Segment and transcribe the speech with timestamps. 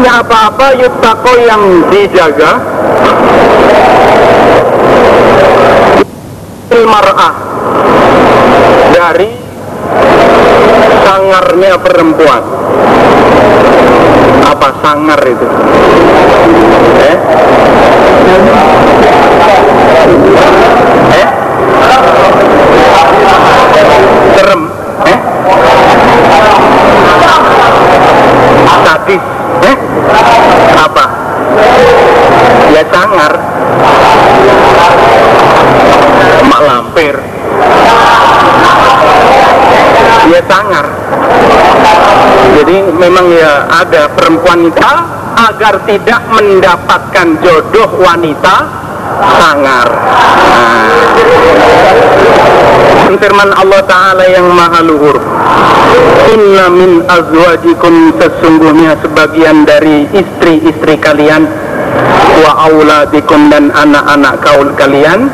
[0.00, 2.56] punya apa-apa yutako yang dijaga.
[6.72, 7.34] Mar'ah.
[8.96, 9.28] Dari
[11.04, 12.42] sangarnya perempuan.
[14.48, 15.48] Apa sangar itu?
[17.04, 17.16] Eh?
[21.12, 21.28] Eh?
[24.32, 24.62] Serem.
[25.04, 25.18] Eh?
[28.80, 29.24] Sadis
[29.64, 29.76] eh?
[30.76, 31.04] Apa?
[32.70, 33.32] Ya sangar.
[36.46, 37.14] Mak lampir.
[40.30, 40.86] Ya sangar.
[42.60, 44.92] Jadi memang ya ada perempuan itu
[45.40, 48.79] agar tidak mendapatkan jodoh wanita
[49.38, 49.88] sangar.
[50.50, 51.00] Nah.
[53.20, 55.20] firman Allah Ta'ala yang maha luhur.
[56.32, 61.44] Inna min azwajikum sesungguhnya sebagian dari istri-istri kalian
[62.40, 65.28] wa auladikum dan anak-anak kaul kalian.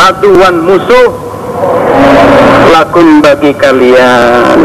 [0.00, 1.12] Aduan musuh
[2.72, 4.58] lakun bagi kalian.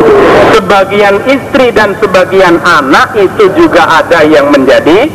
[0.56, 5.12] Sebagian istri dan sebagian anak itu juga ada yang menjadi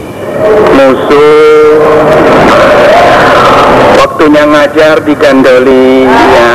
[0.74, 1.78] musuh.
[3.98, 6.50] Waktunya ngajar digandoli ya.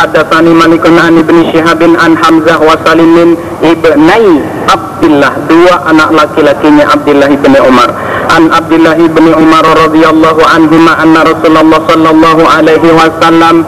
[0.00, 7.28] Hadatsani Malikun an Ibnu Syihabin an Hamzah wa Salimin ibnai Abdullah dua anak laki-lakinya Abdullah
[7.28, 7.92] ibn Umar.
[8.32, 13.66] An Abdullah ibn Umar radhiyallahu anhuma anna Rasulullah sallallahu alaihi wasallam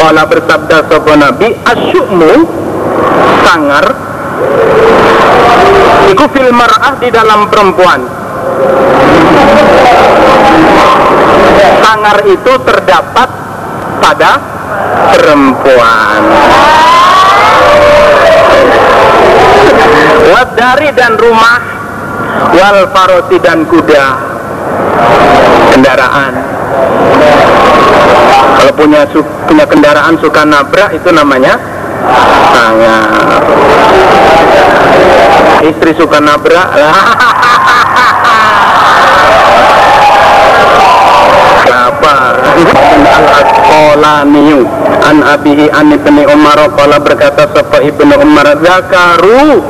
[0.00, 2.30] qala bersabda sapa Nabi asyukmu
[3.44, 3.84] sangar
[6.10, 8.00] iku fil mar'ah di dalam perempuan.
[11.80, 13.28] Sangar itu terdapat
[14.02, 14.32] pada
[15.14, 16.20] perempuan.
[20.34, 21.60] Wadari dan rumah
[22.52, 24.06] wal farosi dan kuda
[25.72, 26.32] kendaraan.
[28.54, 29.02] Kalau punya
[29.44, 31.60] punya kendaraan suka nabrak itu namanya
[32.52, 33.40] sangar
[35.64, 36.68] istri suka nabrak
[41.84, 42.14] apa?
[43.04, 44.64] Al-asqalaniyu
[45.04, 49.60] an abihi an ibni umar qala berkata sapa ibnu umar zakaru.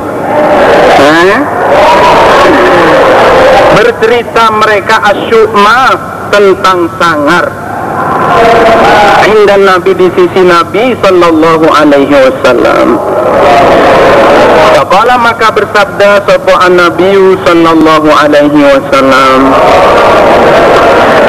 [0.95, 1.39] Eh?
[3.75, 5.79] bercerita mereka asyukma
[6.31, 7.64] tentang sangar
[9.25, 12.87] Indah Nabi di sisi Nabi Sallallahu Alaihi Wasallam.
[14.75, 19.39] Faqala maka bersabda Sopo Nabi Sallallahu Alaihi Wasallam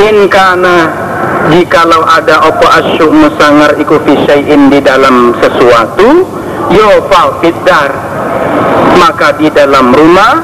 [0.02, 0.90] In kana
[1.54, 6.26] Jikalau ada opo asyuk musangar iku fisyai'in di dalam sesuatu
[6.74, 7.94] Yo fal fiddar
[8.98, 10.34] Maka di dalam rumah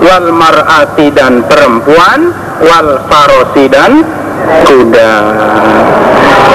[0.00, 2.32] Wal mar'ati dan perempuan
[2.64, 4.00] Wal farosi dan
[4.68, 5.14] kuda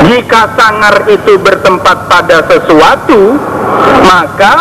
[0.06, 3.38] jika sangar itu bertempat pada sesuatu
[4.06, 4.54] maka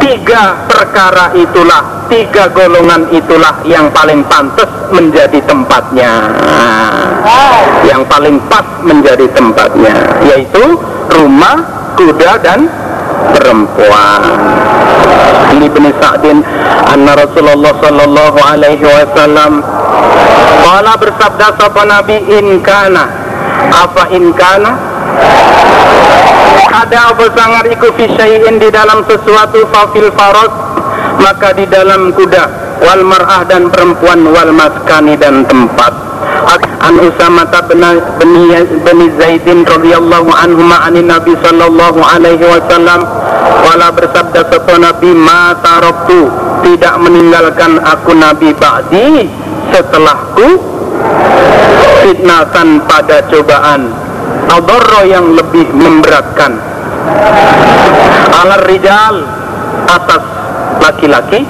[0.00, 6.12] tiga perkara itulah tiga golongan itulah yang paling pantas menjadi tempatnya.
[7.86, 9.94] Yang paling pas menjadi tempatnya
[10.26, 10.64] yaitu
[11.14, 11.62] rumah
[11.94, 12.66] kuda dan
[13.34, 14.22] perempuan.
[15.56, 16.38] Ini bin Sa'din
[16.86, 19.62] anna Rasulullah sallallahu alaihi wasallam.
[20.60, 23.04] Kala bersabda sapa Nabi inkana
[23.70, 24.72] apa inkana
[26.70, 30.52] ada apa sangar iku fisyai'in di dalam sesuatu fafil faros
[31.20, 32.44] maka di dalam kuda
[32.80, 36.09] wal mar'ah dan perempuan wal maskani dan tempat
[36.80, 37.44] an Usama
[38.18, 43.04] bin Zaidin radhiyallahu anhu ma'anin Nabi sallallahu alaihi wasallam
[43.66, 46.30] wala bersabda sapa Nabi ma taraktu
[46.64, 49.28] tidak meninggalkan aku Nabi ba'di
[49.70, 50.48] setelahku
[52.04, 53.92] fitnatan pada cobaan.
[54.50, 56.58] Adorro yang lebih memberatkan.
[58.34, 59.22] Alar rijal
[59.86, 60.22] atas
[60.82, 61.46] laki-laki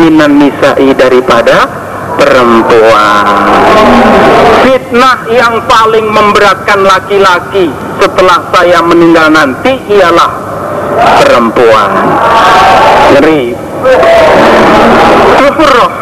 [0.00, 1.83] minan nisa'i daripada
[2.18, 3.26] perempuan.
[4.64, 7.68] Fitnah yang paling memberatkan laki-laki
[8.00, 10.30] setelah saya meninggal nanti ialah
[11.22, 11.90] perempuan.
[13.14, 13.44] Ngeri.
[15.38, 15.92] Kufurroh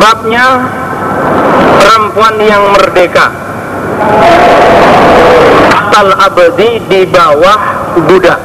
[0.00, 0.46] babnya
[1.82, 3.26] perempuan yang merdeka.
[5.72, 7.58] Asal abadi di bawah
[8.08, 8.40] budak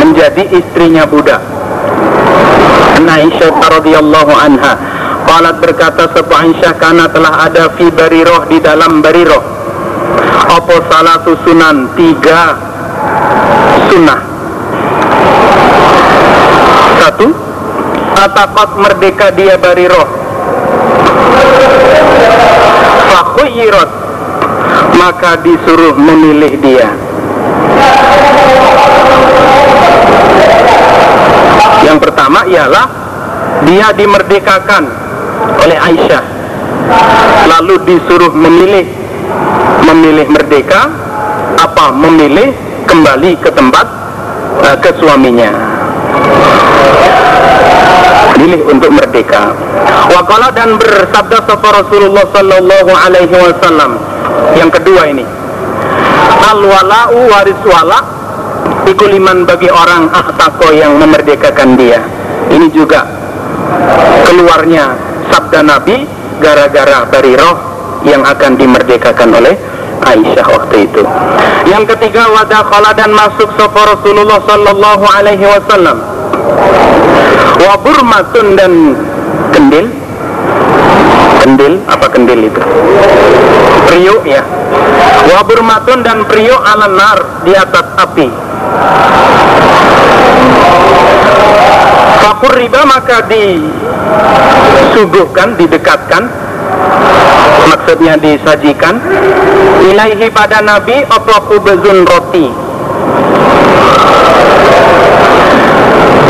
[0.00, 1.52] menjadi istrinya budak
[3.12, 4.72] Aisyah radhiyallahu anha
[5.32, 9.40] Qalat berkata sebuah Aisyah karena telah ada fi bariroh di dalam bariroh
[10.52, 11.88] apa salah susunan?
[11.96, 12.52] Tiga
[13.88, 14.20] sunnah.
[17.00, 17.28] Satu
[18.12, 20.06] Atakot merdeka dia bariroh
[23.10, 23.90] Fakhuyirot
[25.00, 26.92] Maka disuruh memilih dia.
[31.82, 32.86] Yang pertama ialah
[33.66, 35.01] Dia dimerdekakan
[35.62, 36.24] oleh Aisyah.
[37.48, 38.86] Lalu disuruh memilih
[39.82, 40.88] Memilih merdeka
[41.58, 42.54] Apa memilih
[42.86, 43.86] kembali ke tempat
[44.60, 45.50] uh, ke suaminya.
[48.36, 49.54] Pilih untuk merdeka.
[50.12, 53.96] Wakala dan bersabda sapa Rasulullah sallallahu alaihi wasallam.
[54.58, 55.24] Yang kedua ini.
[56.42, 58.00] Al wala'u waris wala
[58.90, 62.02] ikuliman bagi orang ahtako yang memerdekakan dia.
[62.50, 63.06] Ini juga
[64.26, 66.04] keluarnya sabda Nabi
[66.44, 67.56] gara-gara roh
[68.04, 69.56] yang akan dimerdekakan oleh
[70.02, 71.02] Aisyah waktu itu.
[71.64, 75.96] Yang ketiga wadakhala dan masuk sapa Rasulullah sallallahu alaihi wasallam.
[77.62, 78.72] Wa burmatun dan
[79.54, 79.86] kendil.
[81.42, 82.62] Kendil apa kendil itu?
[83.86, 84.42] Priuk ya.
[85.30, 88.26] Wa burmatun dan priuk ala nar di atas api.
[92.42, 93.22] Fakur riba maka
[94.82, 96.26] disuguhkan, didekatkan.
[97.70, 98.98] Maksudnya disajikan.
[99.86, 102.50] Ilaihi pada nabi apa khubzun roti.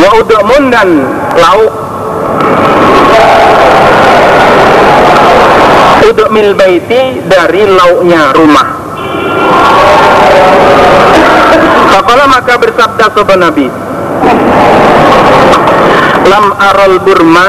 [0.04, 0.20] Wa
[0.68, 1.00] dan
[1.32, 1.72] lauk.
[6.12, 8.68] Ud'mil baiti dari lauknya rumah.
[11.88, 13.72] Fakola maka bersabda sopan Nabi
[16.26, 17.48] Lam arol burma.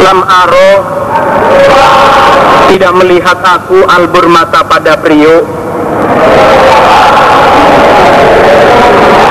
[0.00, 0.72] Lam aro.
[2.70, 5.44] Tidak melihat aku albur mata pada priuk.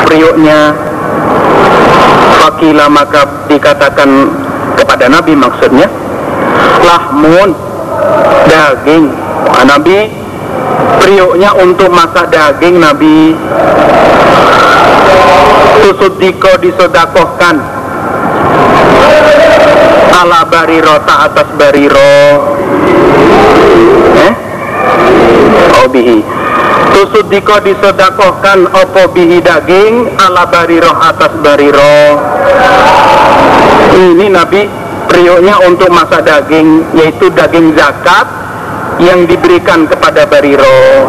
[0.07, 0.75] Priuknya.
[2.39, 4.09] Fakila maka dikatakan
[4.79, 5.87] kepada Nabi maksudnya
[6.83, 7.51] lahmun
[8.47, 9.05] daging.
[9.59, 10.07] Nah, Nabi
[11.03, 13.35] priuknya untuk masak daging Nabi
[15.79, 17.55] susudiko disodakohkan.
[20.19, 22.15] Ala bariro ta atas bariro.
[24.19, 24.33] Eh?
[25.79, 26.19] Oh bihi.
[26.91, 31.99] Tusudiko disodakohkan opo bihi daging ala bariro atas bariro.
[33.95, 34.67] Ini nabi
[35.07, 38.27] prioknya untuk masak daging yaitu daging zakat
[38.99, 41.07] yang diberikan kepada bariro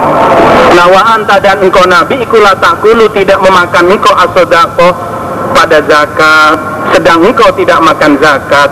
[0.78, 4.94] nawaan dan engkau nabi ikulah takulu tidak memakan engkau asodako
[5.52, 6.56] pada zakat
[6.94, 8.70] sedang engkau tidak makan zakat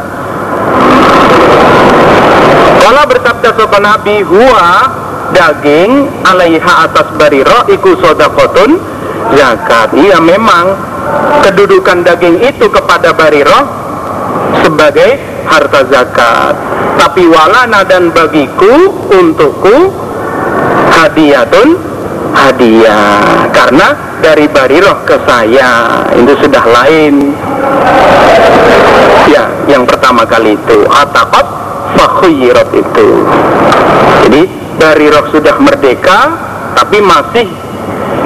[2.88, 4.88] Kala bersabda sopan Nabi huwa
[5.36, 8.80] daging alaiha atas bariro iku sodakotun
[9.36, 9.92] zakat.
[9.92, 10.72] Iya memang
[11.44, 13.60] kedudukan daging itu kepada bariro
[14.64, 16.54] sebagai harta zakat.
[16.98, 19.94] Tapi walana dan bagiku untukku
[20.90, 21.78] hadiatun
[22.34, 23.46] hadiah.
[23.54, 27.34] Karena dari bariroh ke saya itu sudah lain.
[29.30, 30.78] Ya yang pertama kali itu.
[30.90, 31.46] Atakot
[31.94, 33.08] fakhirat itu.
[34.26, 34.42] Jadi
[34.78, 36.34] dari roh sudah merdeka
[36.78, 37.46] tapi masih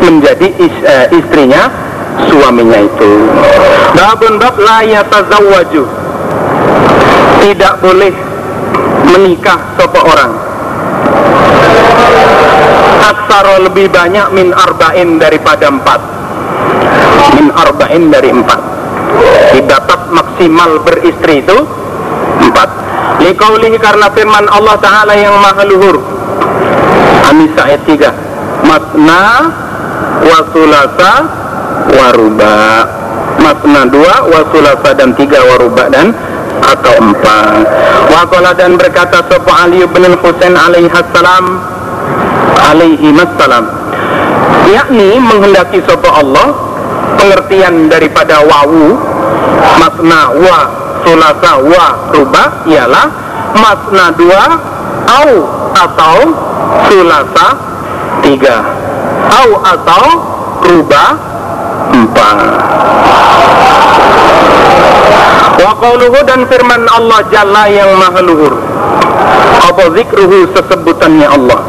[0.02, 1.72] menjadi is, uh, istrinya
[2.28, 3.12] suaminya itu.
[3.96, 6.01] Babun bab la yatazawwaju
[7.42, 8.14] tidak boleh
[9.10, 10.52] menikah sopo orang
[13.12, 16.00] aksaro lebih banyak min arba'in daripada empat.
[17.36, 18.60] Min arba'in dari empat.
[19.56, 21.58] Didapat maksimal beristri itu
[22.40, 22.68] empat.
[23.20, 26.00] Likaulihi karena firman Allah Ta'ala yang maha luhur.
[27.22, 29.24] An-Nisa ayat 3 Matna
[30.26, 31.12] wa sulasa
[31.96, 32.58] waruba
[33.38, 36.12] Matna 2 wa sulasa dan 3 waruba dan
[36.60, 37.64] atau empat.
[38.12, 41.44] Waqala dan berkata Sopo Ali bin Husain alaihi salam
[42.62, 43.08] alaihi
[43.40, 43.64] salam
[44.72, 46.54] yakni menghendaki Sopo Allah
[47.18, 48.96] pengertian daripada wawu
[49.78, 50.58] makna wa
[51.02, 53.06] sulasa wa rubah ialah
[53.58, 54.44] masna dua
[55.06, 55.30] au
[55.76, 56.16] atau
[56.88, 57.46] sulasa
[58.22, 58.62] tiga.
[59.32, 60.04] Au atau
[60.62, 61.31] rubah
[61.92, 62.36] empat.
[65.62, 68.56] Wa qawluhu dan firman Allah Jalla yang maha luhur.
[69.62, 71.60] Apa zikruhu sesebutannya Allah?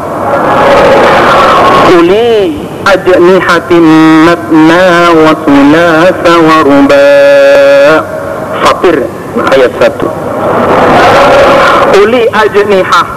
[1.93, 2.57] Uli
[2.89, 3.85] ajnihatin
[4.25, 8.01] matna wa sulasa wa rubah
[8.65, 8.97] Fatir
[9.53, 10.23] ayat 1
[12.03, 13.07] uli ajnihah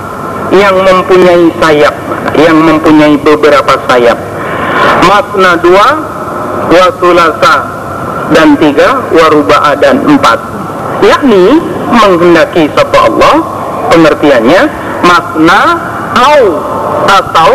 [0.55, 1.95] yang mempunyai sayap
[2.37, 4.19] yang mempunyai beberapa sayap.
[5.09, 5.87] Makna dua
[6.71, 6.87] wa
[8.35, 10.39] dan tiga waruba'a dan empat.
[11.05, 13.35] Yakni menghendaki sapa Allah
[13.93, 14.63] pengertiannya
[15.05, 15.61] makna
[16.17, 16.43] au
[17.07, 17.51] atau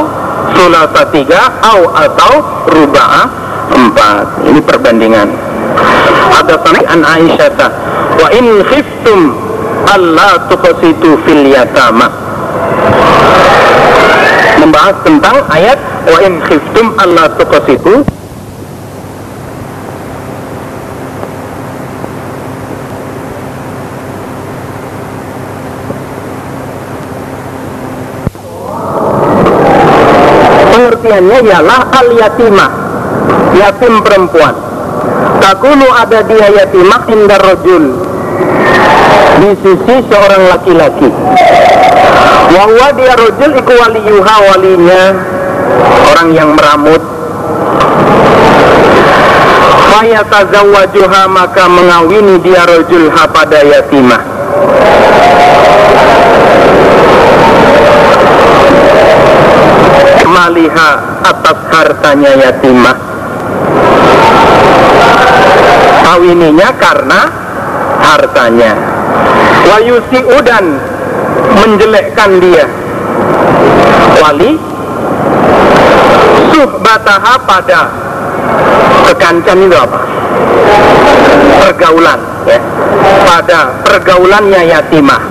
[0.56, 2.34] sulasa tiga au atau
[2.72, 3.24] ruba'a
[3.76, 4.26] empat.
[4.48, 5.28] Ini perbandingan.
[6.32, 7.70] Ada sampai an Aisyah
[8.16, 9.36] wa in khiftum
[9.92, 12.08] alla tuqsitu fil yatama.
[14.62, 18.06] Membahas tentang ayat wa in khiftum alla tuqsitu
[31.12, 32.72] pengertiannya ialah al yatimah
[33.60, 34.56] yatim perempuan.
[35.44, 37.84] Takulu ada dia yatimah indah rojul
[39.44, 41.10] di sisi seorang laki-laki.
[42.56, 45.04] Wahwa dia rojul iku waliyuha walinya.
[46.16, 47.04] Orang yang meramut.
[49.92, 54.24] Fayatazawajuha maka mengawini dia rojulha pada yatimah
[60.42, 62.98] maliha atas hartanya yatimah.
[66.02, 67.22] Kawininya karena
[68.02, 68.74] hartanya.
[69.70, 70.66] Wayusi udan
[71.62, 72.66] menjelekkan dia.
[74.18, 74.58] Wali
[76.50, 77.82] suhbataha pada
[79.14, 80.02] kekancan itu apa?
[81.62, 82.20] Pergaulan
[82.50, 82.60] ya.
[83.30, 85.22] Pada pergaulannya yatimah.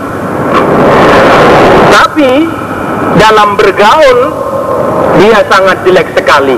[1.91, 2.47] Tapi
[3.19, 4.50] dalam bergaul
[5.21, 6.57] dia sangat jelek sekali.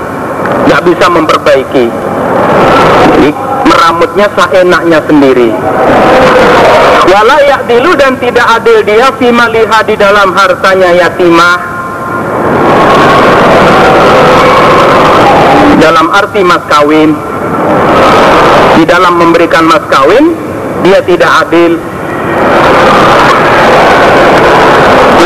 [0.69, 1.87] Nggak bisa memperbaiki.
[3.63, 5.51] Meramutnya seenaknya sendiri.
[7.03, 11.59] Walayak dilu dan tidak adil dia fimaliha di dalam hartanya yatimah.
[15.83, 17.11] Dalam arti mas kawin.
[18.79, 20.35] Di dalam memberikan mas kawin
[20.87, 21.79] dia tidak adil.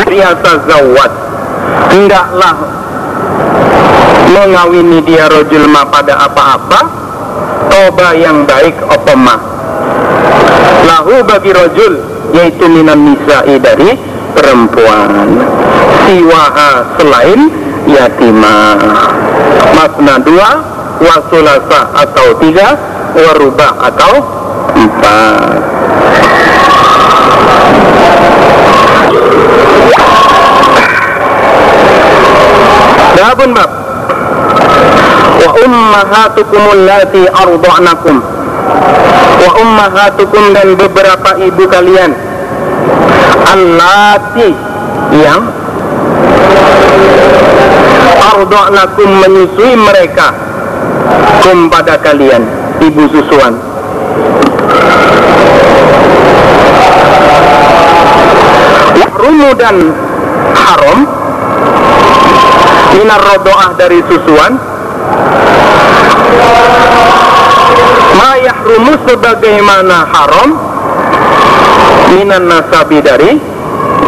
[0.07, 0.33] Dia
[1.93, 2.76] hendaklah
[4.31, 6.79] mengawini dia rojul ma pada apa-apa
[7.71, 9.39] toba yang baik opoma
[10.87, 13.95] lahu bagi rojul yaitu minan nisa'i dari
[14.35, 15.39] perempuan.
[16.07, 17.41] Siwaha selain
[17.87, 18.79] yatimah
[19.75, 20.49] masna dua
[20.99, 22.75] wasulasa atau tiga
[23.15, 24.13] waruba atau
[24.75, 25.59] empat.
[33.17, 33.76] Babun bab
[35.37, 38.15] wa ummahatukum allati arda'nakum.
[39.37, 42.11] Wa ummahatukum dan beberapa ibu kalian.
[43.47, 44.49] Allati
[45.15, 45.41] yang
[48.35, 50.33] arda'nakum menyusui mereka.
[51.45, 52.43] Kum pada kalian
[52.83, 53.55] ibu susuan.
[59.17, 59.91] Rumu dan
[60.53, 61.09] haram
[62.97, 64.57] minar rodoah dari susuan.
[68.17, 70.49] Ma yahrumu sebagaimana haram.
[72.17, 73.37] Minan nasabi dari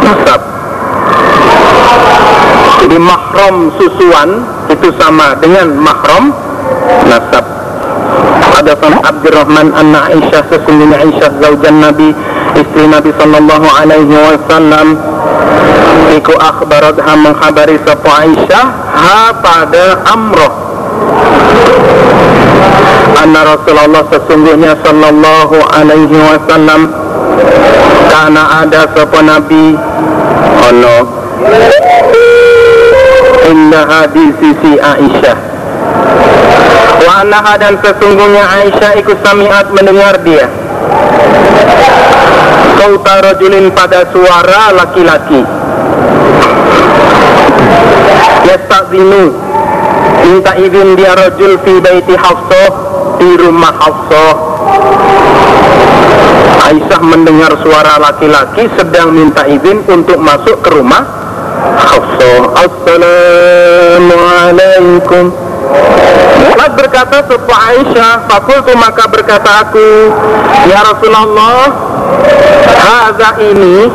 [0.02, 0.42] nasab.
[2.80, 4.30] Jadi mahram susuan
[4.72, 6.34] itu sama dengan mahram
[7.06, 7.46] nasab.
[8.60, 12.12] Ada san Abdurrahman anna Aisyah sesungguhnya Aisyah zaujan Nabi
[12.58, 15.00] istri Nabi sallallahu alaihi wasallam
[16.18, 20.54] iku akhbarat ha menghabari sapa Aisyah ha pada amroh
[23.20, 26.88] anna Rasulullah sesungguhnya sallallahu alaihi wasallam
[28.10, 29.76] karena ada sapa Nabi.
[30.60, 30.98] Ono.
[33.50, 35.38] Indah di sisi Aisyah.
[37.00, 40.48] Wa annaha dan sesungguhnya Aisyah ikut samiat mendengar dia
[42.80, 45.44] sauta rajulin pada suara laki-laki.
[48.48, 49.36] Yastazinu
[50.24, 52.72] minta izin dia rajul fi baiti Hafsah
[53.20, 54.32] di rumah Hafsah.
[56.72, 61.04] Aisyah mendengar suara laki-laki sedang minta izin untuk masuk ke rumah
[61.84, 62.64] Hafsah.
[62.64, 65.36] Assalamualaikum
[66.60, 68.28] Lalu berkata sepa Aisyah?
[68.28, 70.12] Fakultu maka berkata aku
[70.68, 71.89] Ya Rasulullah
[72.80, 73.88] Haza ini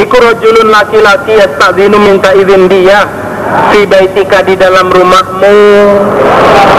[0.00, 3.06] Iku rojulun laki-laki Yastazinu minta izin dia
[3.70, 5.56] Fi baitika di dalam rumahmu.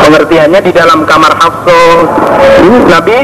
[0.07, 1.95] Pengertiannya di dalam kamar Hafsah
[2.87, 3.17] Nabi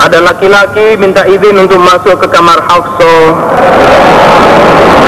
[0.00, 3.24] ada laki-laki minta izin untuk masuk ke kamar Hafsah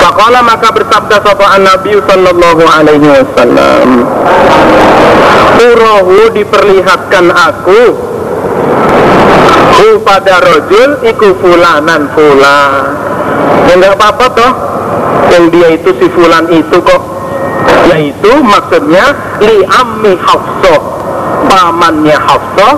[0.03, 3.89] Faqala maka bersabda sapa Nabi sallallahu alaihi wasallam
[5.63, 7.81] Urahu diperlihatkan aku
[9.63, 12.73] Hu pada rojul iku fulanan fulan.
[13.71, 14.53] Ya enggak apa-apa toh.
[15.33, 17.03] Yang dia itu si fulan itu kok.
[17.89, 20.81] Yaitu maksudnya Li ammi Hafsah.
[21.47, 22.75] Pamannya Hafsah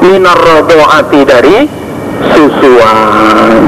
[0.00, 1.68] Minar rodoati dari
[2.32, 3.60] susuan.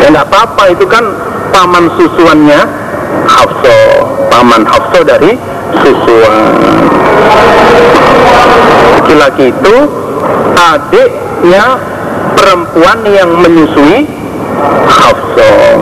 [0.00, 1.04] Ya enggak apa-apa itu kan
[1.50, 2.60] paman susuannya
[3.26, 3.86] Hafsah.
[4.30, 5.34] Paman Hafsah dari
[5.82, 6.54] susuan.
[8.94, 9.76] Laki-laki itu
[10.54, 11.64] adiknya
[12.38, 14.06] perempuan yang menyusui
[14.84, 15.76] Hafsah.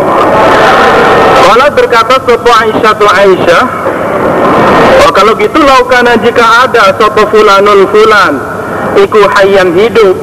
[1.42, 3.64] Kalau berkata sopo Aisyah tu Aisyah,
[5.04, 8.40] oh, kalau gitu laukana jika ada sopo fulanun fulan,
[8.96, 10.16] iku hayyan hidup.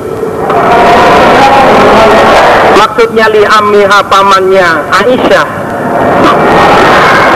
[2.76, 5.48] Maksudnya li ammiha pamannya Aisyah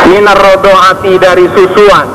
[0.08, 2.08] minar rodoati dari susuan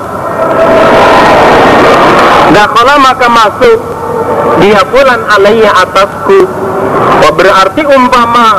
[2.52, 3.97] Dakhala maka masuk
[4.62, 6.40] dia fulan alaiya atasku.
[7.28, 8.58] Berarti umpama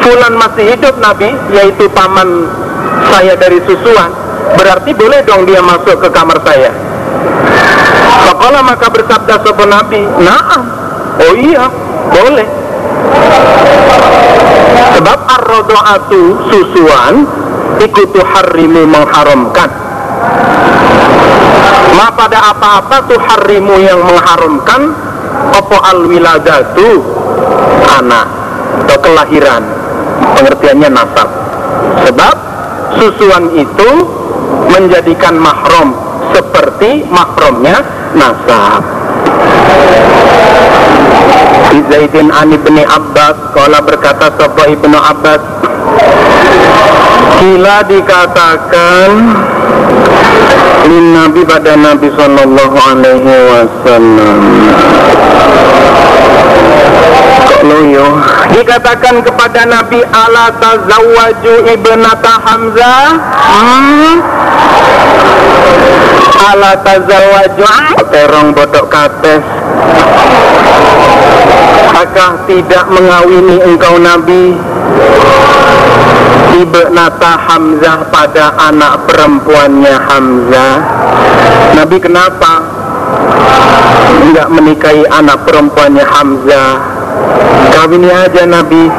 [0.00, 2.48] fulan masih hidup Nabi yaitu paman
[3.12, 4.08] saya dari susuan
[4.56, 6.72] berarti boleh dong dia masuk ke kamar saya.
[8.24, 10.62] Fakola maka bersabda sopo Nabi Naam.
[11.18, 11.68] Oh iya
[12.08, 12.48] boleh.
[14.96, 17.14] Sebab ar-rodo'atu susuan
[17.78, 19.70] Ikutu harimu mengharamkan
[21.98, 24.94] Ma pada apa-apa tuh harimu yang mengharamkan
[25.58, 27.02] Opo al-wiladatu?
[27.98, 28.26] Anak
[28.86, 29.66] Atau kelahiran.
[30.38, 31.28] Pengertiannya nasab.
[32.06, 32.34] Sebab
[33.02, 33.90] susuan itu
[34.70, 35.90] Menjadikan mahram
[36.30, 37.82] Seperti mahramnya
[38.14, 38.82] nasab.
[41.88, 45.40] Zaidin an ibni Abbas Kala berkata Sopo ibnu Abbas
[47.38, 49.10] Kila dikatakan
[50.88, 54.40] Lin Nabi pada Nabi Sallallahu Alaihi Wasallam.
[57.58, 58.22] Loyo
[58.54, 63.02] Dikatakan kepada Nabi Ala tazawwaju ibnata Hamzah?
[63.34, 64.14] Hmm?
[66.38, 67.64] Ala tazawwaju
[68.14, 69.42] Terong bodoh kates
[71.88, 74.54] Apakah tidak mengawini engkau Nabi
[76.58, 80.74] Ibnata Hamzah pada anak perempuannya Hamzah.
[81.78, 82.52] Nabi kenapa
[84.18, 86.70] Enggak menikahi anak perempuannya Hamzah?
[87.72, 88.90] Kawini aja Nabi.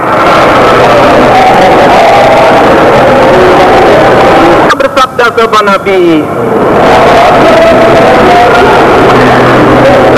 [4.80, 6.24] Bersabda kepada Nabi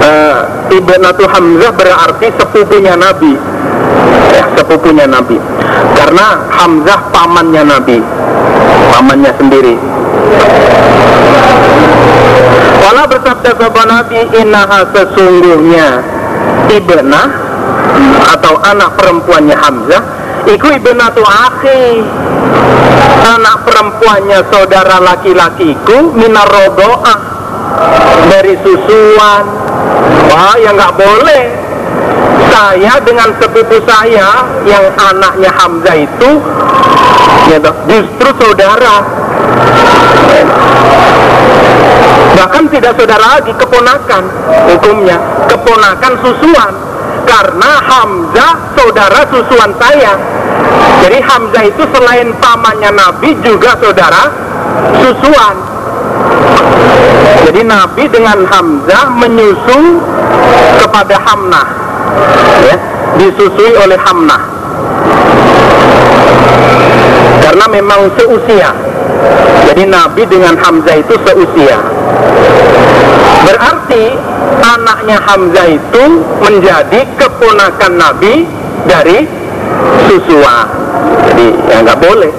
[0.02, 0.38] uh,
[0.70, 3.34] Ibnatu Hamzah berarti sepupunya Nabi
[4.58, 5.38] sepupunya Nabi.
[5.96, 7.98] Karena Hamzah pamannya Nabi.
[8.92, 9.76] Pamannya sendiri.
[12.82, 16.04] Walau bersabda kepada Nabi Innaha sesungguhnya
[16.68, 17.28] Ibnah
[18.36, 20.04] Atau anak perempuannya Hamzah
[20.50, 22.04] Iku ibnatu akhi
[23.22, 27.20] Anak perempuannya saudara laki-lakiku Minar rodo'ah
[28.28, 29.44] Dari susuan.
[30.32, 31.71] Wah ya nggak boleh
[32.52, 36.30] Saya dengan sepupu saya Yang anaknya Hamzah itu
[37.48, 38.96] ya, Justru saudara.
[42.36, 44.24] Bahkan tidak saudara lagi Keponakan
[44.68, 45.18] hukumnya.
[45.48, 46.74] Keponakan susuan.
[47.24, 50.14] Karena Hamzah saudara susuan saya.
[51.02, 54.28] Jadi Hamzah itu selain pamannya Nabi Juga saudara
[55.00, 55.56] susuan.
[57.42, 60.00] Jadi Nabi dengan Hamzah menyusu
[60.82, 61.68] kepada Hamnah,
[62.66, 62.76] ya,
[63.20, 64.42] disusui oleh Hamnah.
[67.42, 68.72] Karena memang seusia.
[69.72, 71.80] Jadi Nabi dengan Hamzah itu seusia.
[73.48, 74.04] Berarti
[74.62, 76.04] anaknya Hamzah itu
[76.44, 78.48] menjadi keponakan Nabi
[78.88, 79.28] dari
[80.08, 80.68] Susua.
[81.32, 82.32] Jadi ya nggak boleh.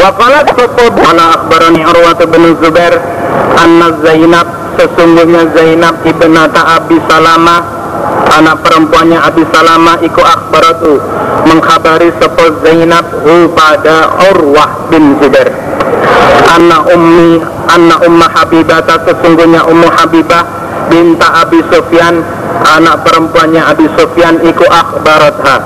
[0.00, 2.96] Waqalat kutub Mana akhbarani Urwat bin Zubair
[3.60, 7.56] Anna Zainab Sesungguhnya Zainab ibnata Abi Salama
[8.30, 10.92] Anak perempuannya Abi Salama Iku akhbaratu
[11.48, 15.50] Mengkhabari sepo Zainab Hu pada Urwah bin Zubair.
[16.52, 20.44] Anna ummi Anna umma Habibata Sesungguhnya ummu Habibah
[20.92, 22.22] Binta Abi Sufyan
[22.60, 25.56] Anak perempuannya Abi Sufyan Iku akhbaratha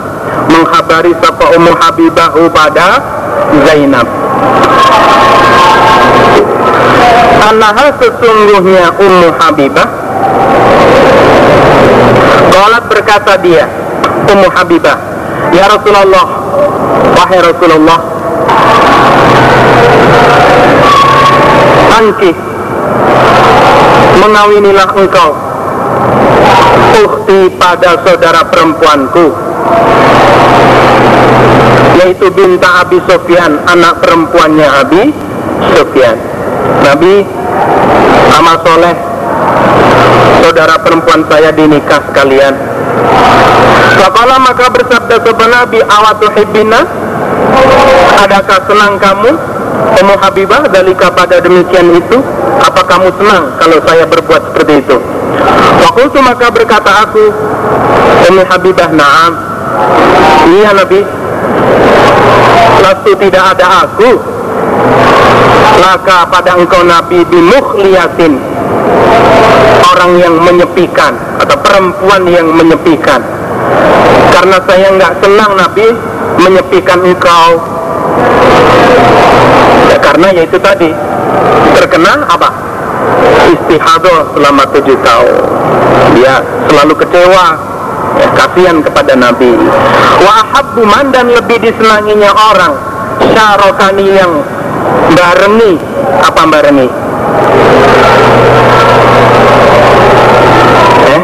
[0.48, 3.02] Mengkhabari sepo ummu Habibah Hu pada
[3.68, 4.08] Zainab
[7.44, 9.88] Anaha sesungguhnya Ummu Habibah
[12.50, 13.68] Qalat berkata dia
[14.32, 14.98] Ummu Habibah
[15.52, 16.26] Ya Rasulullah
[17.14, 18.00] Wahai Rasulullah
[21.94, 22.32] Anki
[24.24, 25.30] Mengawinilah engkau
[26.94, 29.26] Ukti pada saudara perempuanku
[32.00, 35.02] Yaitu Binta Abi Sofyan Anak perempuannya Abi
[35.76, 36.33] Sofyan
[36.84, 37.24] Nabi
[38.34, 38.94] Amal soleh
[40.44, 42.52] Saudara perempuan saya dinikah sekalian.
[43.96, 46.84] Fakala maka bersabda sopan Nabi awatu hibbina
[48.20, 49.30] Adakah senang kamu
[49.94, 52.20] Ummu Habibah dalika pada demikian itu?
[52.60, 54.96] Apa kamu senang kalau saya berbuat seperti itu?
[55.80, 57.24] Wakultu maka berkata aku
[58.28, 59.32] Ummu Habibah naam.
[60.60, 61.00] Iya Nabi.
[62.84, 64.10] Lalu tidak ada aku
[65.80, 68.34] Laka pada engkau Nabi bimukhliyatin.
[69.94, 73.22] Orang yang menyepikan Atau perempuan yang menyepikan.
[74.34, 75.86] Karena saya nggak senang Nabi
[76.34, 77.62] Menyepikan engkau.
[79.90, 80.90] Ya karena yaitu tadi.
[81.78, 82.50] Terkena apa?
[83.54, 85.34] Istihadah selama tujuh tahun.
[86.18, 87.46] Dia selalu kecewa.
[88.14, 89.50] Ya, Kasihan kepada Nabi.
[90.22, 92.74] Wa ahabbu man dan lebih disenanginya orang.
[93.34, 94.32] Syarokani yang
[95.14, 95.72] barengi
[96.24, 96.88] Apa barengi?
[101.04, 101.22] Eh?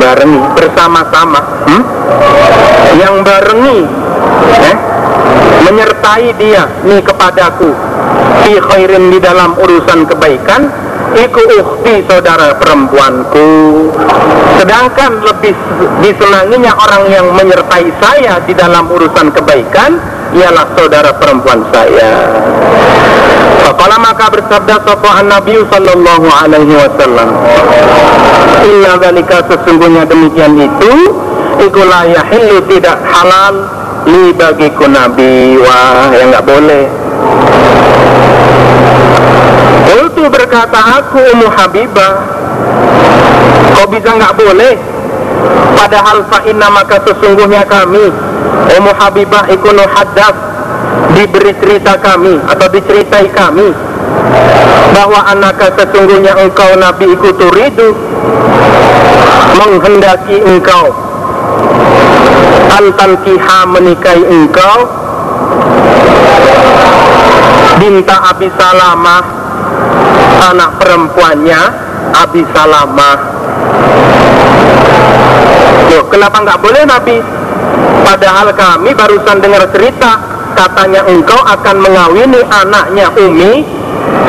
[0.00, 1.82] Barengi, bersama-sama hmm?
[2.96, 3.80] Yang barengi
[4.64, 4.76] eh?
[5.68, 7.70] menyertai dia nih kepadaku
[8.44, 10.72] fi khairin di dalam urusan kebaikan
[11.12, 13.48] iku ukhti saudara perempuanku
[14.56, 15.54] sedangkan lebih
[16.00, 20.00] disenanginya orang yang menyertai saya di dalam urusan kebaikan
[20.34, 22.12] ialah saudara perempuan saya.
[23.64, 27.28] Faqala maka bersabda sapa Nabi sallallahu alaihi wasallam
[28.64, 30.92] Inna dzalika sesungguhnya demikian itu
[31.62, 33.54] iku la yahillu tidak halal
[34.08, 35.58] li bagiku Nabi.
[35.62, 36.84] Wah yang nggak boleh.
[39.88, 42.14] Itu berkata aku Ummu Habibah
[43.78, 44.74] kok bisa nggak boleh?
[45.78, 48.10] Padahal fa'inna maka sesungguhnya kami
[48.66, 50.36] Ummu Habibah ikunu hadas
[51.14, 53.70] diberi cerita kami atau diceritai kami
[54.92, 57.94] bahwa anaknya sesungguhnya engkau Nabi ikut turidu
[59.58, 60.90] menghendaki engkau.
[62.68, 64.78] Antan kiha menikahi engkau.
[67.78, 69.22] Binta Abi Salamah
[70.50, 71.60] anak perempuannya
[72.14, 73.16] Abi Salamah.
[75.88, 77.16] Loh, kenapa nggak boleh Nabi?
[78.04, 80.18] Padahal kami barusan dengar cerita
[80.54, 83.62] katanya engkau akan mengawini anaknya Umi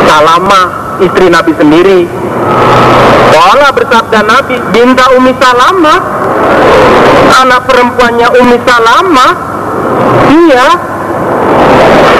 [0.05, 2.01] Salamah istri Nabi sendiri.
[3.29, 6.01] Wala bersabda Nabi Binta Umi Salamah
[7.45, 9.31] Anak perempuannya Umi Salamah
[10.29, 10.67] Iya.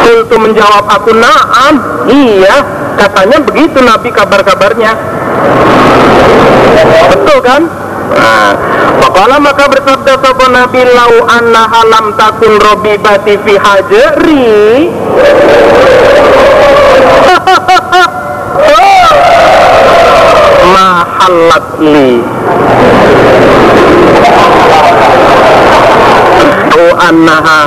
[0.05, 1.73] Kultu menjawab aku naam.
[2.09, 2.55] Iya.
[2.97, 4.91] Katanya begitu Nabi kabar-kabarnya.
[7.13, 7.62] Betul kan?
[9.00, 14.89] Fakala maka bersabda sapa Nabi lau anna halam takun robibati fi hajri
[20.74, 22.22] mahallat li.
[26.80, 27.62] Oh annaha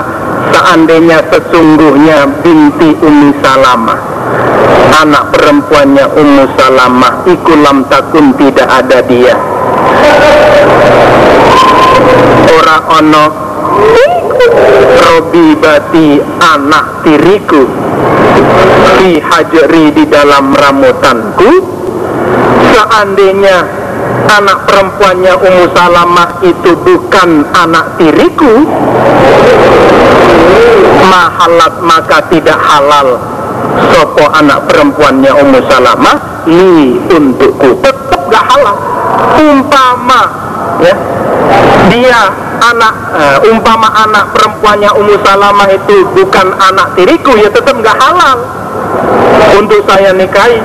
[0.53, 4.01] seandainya sesungguhnya binti Ummi Salamah
[5.03, 9.37] anak perempuannya Ummu Salamah iku lam takun tidak ada dia
[12.62, 13.25] ora ono
[15.03, 17.62] Robi bati anak tiriku
[18.99, 21.51] Fi hajri di dalam ramutanku.
[22.73, 23.57] Seandainya
[24.31, 28.67] anak perempuannya Ummu Salamah itu bukan anak tiriku
[31.07, 33.21] Mahalat maka tidak halal.
[33.93, 36.47] Sopo anak perempuannya Ummu Salamah?
[36.49, 37.79] Li untukku.
[37.85, 38.92] Tetap gak halal
[39.42, 40.22] Umpama
[40.83, 40.94] ya
[41.90, 42.20] dia
[42.62, 48.38] anak uh, umpama anak perempuannya Ummu Salamah itu bukan anak tiriku ya tetap nggak halal.
[49.59, 50.59] Untuk saya nikahi.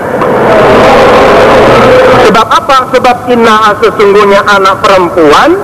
[2.27, 2.77] Sebab apa?
[2.93, 5.57] Sebab inna sesungguhnya anak perempuan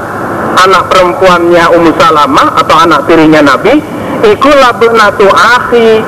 [0.53, 3.79] anak perempuannya Ummu Salamah atau anak tirinya Nabi
[4.23, 6.01] ikulah benatu akhi.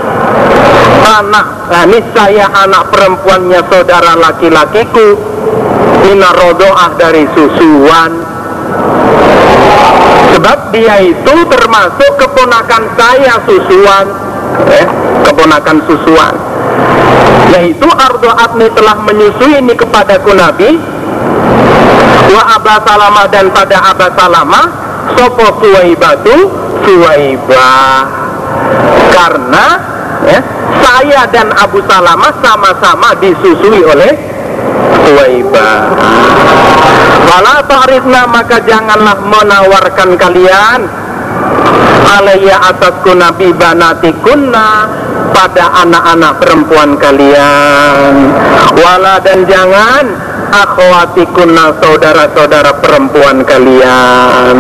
[1.06, 1.86] Anak nah,
[2.18, 5.35] saya anak perempuannya saudara laki-lakiku
[6.06, 8.12] mina rodoah dari susuan.
[10.38, 14.06] Sebab dia itu termasuk keponakan saya susuan.
[14.70, 14.88] Eh,
[15.26, 16.34] keponakan susuan.
[17.56, 20.78] Yaitu Ardo Adni telah menyusui ini kepadaku Nabi.
[22.36, 24.66] Wa Aba Salamah dan pada Aba Salamah
[25.16, 26.36] sopo Suwaibatu
[26.84, 28.06] Suwaibah.
[29.16, 29.66] Karena
[30.28, 30.40] ya,
[30.84, 34.35] saya dan Abu Salamah sama-sama disusui oleh
[35.06, 35.82] Suwaibah.
[37.26, 40.80] Wala ta'ridna maka janganlah menawarkan kalian
[42.06, 44.88] alaiya atasku nabi banatikunna
[45.36, 48.32] pada anak-anak perempuan kalian.
[48.76, 50.06] Wala dan jangan
[50.54, 54.56] akhwatikunna saudara-saudara perempuan kalian.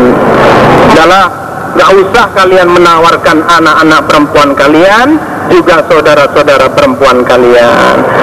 [0.96, 1.28] Adalah
[1.76, 5.20] gak usah kalian menawarkan anak-anak perempuan kalian
[5.52, 8.14] juga saudara-saudara perempuan kalian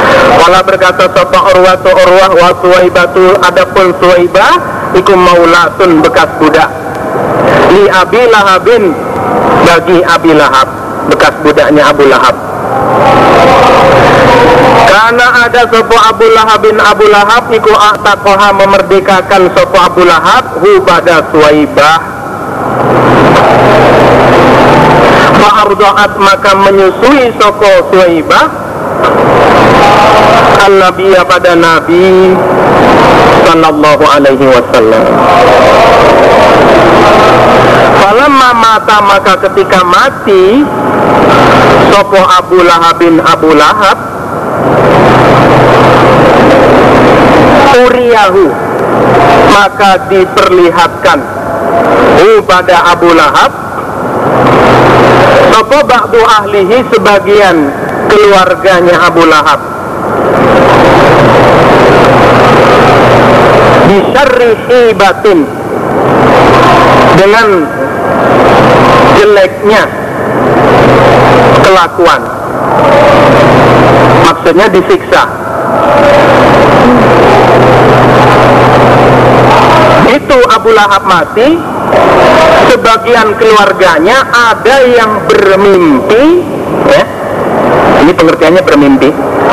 [0.43, 4.53] wala berkata sapa urwatu urwah wa suwaibatu adapun suwaibah
[4.97, 6.71] ikum maulatun bekas budak.
[7.73, 8.93] Li abi lahabin
[9.65, 12.37] bagi abi lahab bekas budaknya Abu Lahab.
[14.87, 20.79] Karena ada sopo Abu Lahab bin Abu Lahab iku aktakoha memerdekakan sopo Abu Lahab hu
[20.85, 21.99] pada suwaibah.
[25.43, 28.47] Fa'ardo'at maka menyusui soko suwaibah
[30.63, 32.33] al nabiya pada Nabi
[33.43, 35.05] Sallallahu alaihi wasallam.
[37.99, 40.63] Falamma mata maka ketika mati
[41.91, 43.99] Sopo Abu Lahab bin Abu Lahab
[47.73, 48.45] Uriyahu
[49.53, 51.19] Maka diperlihatkan.
[52.23, 53.53] Hu pada Abu Lahab
[55.53, 57.57] Sopo ba'du ahlihi sebagian
[58.09, 59.72] keluarganya Abu Lahab
[63.89, 65.39] Bisyarri hibatin
[67.13, 67.49] Dengan
[69.21, 69.83] jeleknya
[71.63, 72.23] kelakuan.
[74.23, 75.23] Maksudnya disiksa.
[80.13, 81.57] Itu Abu Lahab mati
[82.69, 86.25] sebagian keluarganya ada yang bermimpi
[86.89, 87.05] ya
[88.03, 89.11] ini pengertiannya bermimpi.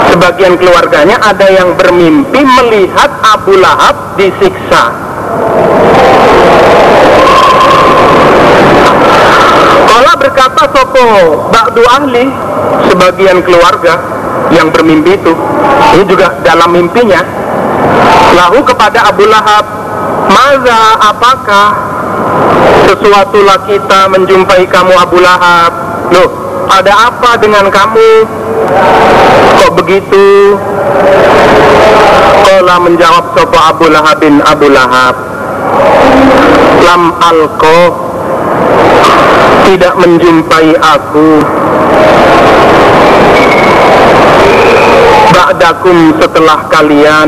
[0.10, 4.90] Sebagian keluarganya ada yang bermimpi melihat Abu Lahab disiksa.
[9.86, 11.06] Kala berkata sopo
[11.54, 12.26] ba'du ahli.
[12.90, 14.02] Sebagian keluarga
[14.50, 15.34] yang bermimpi itu
[15.94, 17.22] ini juga dalam mimpinya.
[18.34, 19.66] Lahu kepada Abu Lahab
[20.30, 21.68] maza apakah
[22.90, 25.72] sesuatulah kita menjumpai kamu Abu Lahab?
[26.10, 28.12] Loh ada apa dengan kamu?
[29.58, 30.54] Kok begitu?
[32.46, 35.18] Kala menjawab sopo Abu Lahab bin Abu Lahab.
[36.86, 37.82] Lam alko
[39.66, 41.30] tidak menjumpai aku.
[45.34, 47.28] Ba'dakum setelah kalian.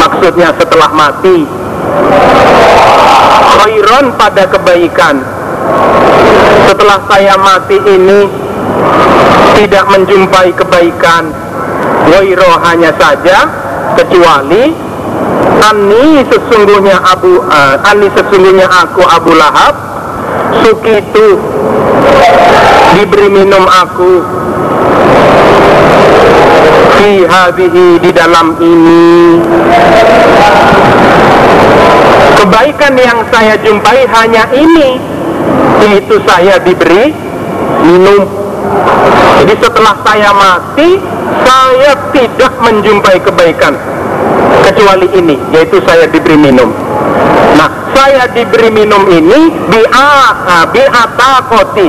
[0.00, 1.44] Maksudnya setelah mati.
[3.52, 5.31] Khairon pada kebaikan
[6.68, 8.20] Setelah saya mati ini
[9.58, 11.32] Tidak menjumpai kebaikan.
[12.10, 13.48] Wairo hanya saja
[13.96, 14.92] Kecuali
[15.62, 19.74] Ani sesungguhnya Abu uh, Ani sesungguhnya aku Abu Lahab.
[20.58, 21.38] Sukitu
[22.98, 24.20] Diberi minum aku.
[26.98, 29.38] Fi hadhihi di dalam ini.
[32.42, 35.11] Kebaikan yang saya jumpai hanya ini
[35.82, 37.10] Yaitu saya diberi
[37.82, 38.22] minum.
[39.42, 41.02] Jadi setelah saya mati
[41.42, 43.74] Saya tidak menjumpai kebaikan.
[44.62, 46.70] Kecuali ini yaitu saya diberi minum.
[47.58, 50.10] Nah saya diberi minum ini bi'a
[50.70, 51.88] bi'atakoti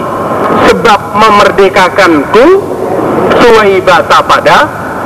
[0.70, 2.46] sebab memerdekakanku
[3.40, 4.58] suwaibata pada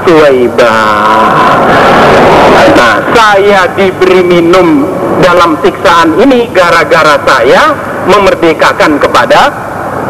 [0.06, 1.48] suwaibah
[2.78, 4.86] nah saya diberi minum
[5.24, 7.74] dalam siksaan ini gara-gara saya
[8.08, 9.52] memerdekakan kepada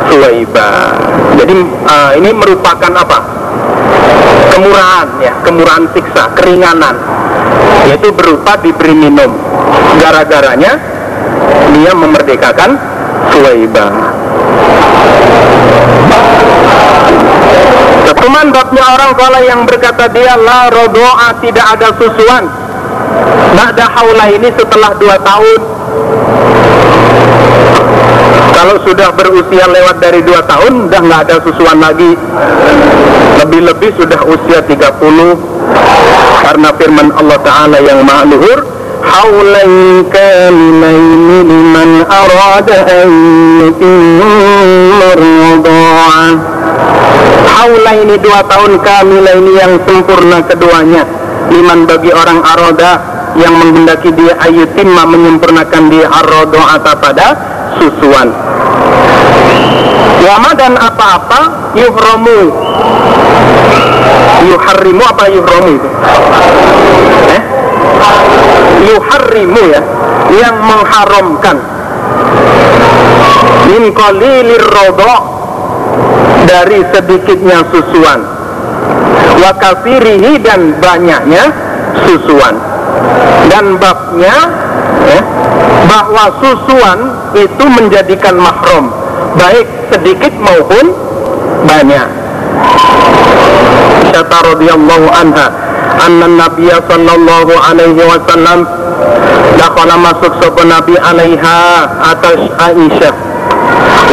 [0.07, 1.53] suwaibah jadi
[1.85, 3.19] uh, ini merupakan apa?
[4.57, 6.97] Kemurahan ya kemurahan siksa keringanan.
[7.85, 9.37] Yaitu berupa diberi minum.
[10.01, 10.81] Gara-garanya
[11.77, 12.73] dia memerdekakan
[13.33, 13.91] Suwaibah
[18.17, 22.49] Teman babnya orang kalau yang berkata dia la rodoa tidak ada susuan.
[23.55, 25.59] Ba'da haula ini setelah dua tahun
[28.57, 32.17] kalau sudah berusia lewat dari dua tahun udah nggak ada susuan lagi.
[33.37, 34.97] Lebih-lebih sudah usia 30
[36.41, 38.65] karena firman Allah Ta'ala yang maha luhur
[39.05, 43.11] haulan kamilaini liman arada an
[47.53, 51.05] Haula ini dua tahun kamilah ini yang sempurna keduanya.
[51.53, 53.05] Liman bagi orang aroda
[53.37, 57.46] yang menghendaki dia ayutimma menyempurnakan dia arrodo atau pada
[57.79, 58.27] susuan.
[60.27, 62.41] Wama dan apa-apa yuhromu.
[64.47, 65.89] Yuharrimu apa yuhromu itu?
[67.27, 67.41] Eh?
[68.87, 69.81] yuharrimu ya
[70.37, 71.57] yang mengharamkan.
[73.67, 73.91] Min
[76.47, 78.19] dari sedikitnya susuan.
[79.37, 81.51] Wa kafirihi dan banyaknya
[82.07, 82.55] susuan.
[83.47, 84.66] Dan babnya ya,
[85.87, 86.99] bahwa susuan
[87.33, 88.91] itu menjadikan mahrum.
[89.39, 90.91] Baik sedikit maupun
[91.65, 92.07] banyak.
[94.11, 95.47] Syata radhiyallahu anha.
[95.97, 98.69] Anna Nabiya sallallahu alaihi wasallam
[99.57, 101.59] dakhala masuk sapa Nabi alaiha
[102.13, 103.15] atas Aisyah.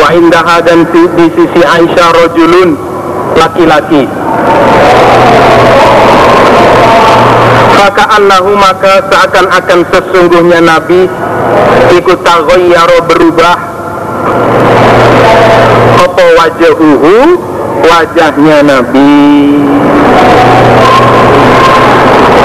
[0.00, 2.74] Wa indaha dan di sisi Aisyah rajulun
[3.36, 4.08] laki-laki.
[7.84, 11.04] Maka Allahu maka seakan-akan sesungguhnya Nabi
[11.94, 13.56] ikut taghayyara berubah.
[16.04, 17.38] Apa wajahuhu
[17.84, 19.14] wajahnya Nabi.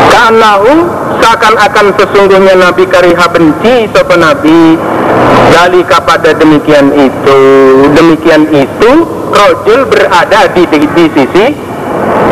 [0.10, 0.74] Kanahu
[1.20, 4.78] seakan-akan sesungguhnya Nabi kariha benci sopa Nabi.
[5.50, 7.42] Dari kepada demikian itu.
[7.98, 8.92] Demikian itu
[9.34, 11.46] rojul berada di, di, di sisi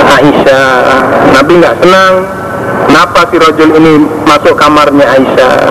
[0.08, 1.02] Aisyah.
[1.34, 2.37] Nabi nggak senang
[2.98, 5.70] Kenapa si rojul ini masuk kamarnya Aisyah?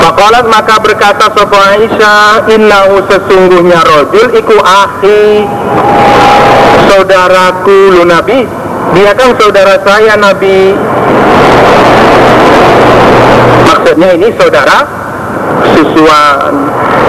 [0.00, 5.44] Fakalat maka berkata sopo Aisyah, Innahu sesungguhnya rojul iku akhi
[6.88, 8.48] saudaraku lu Nabi.
[8.96, 10.72] Dia kan saudara saya Nabi.
[13.68, 14.88] Maksudnya ini saudara
[15.68, 16.52] susuan.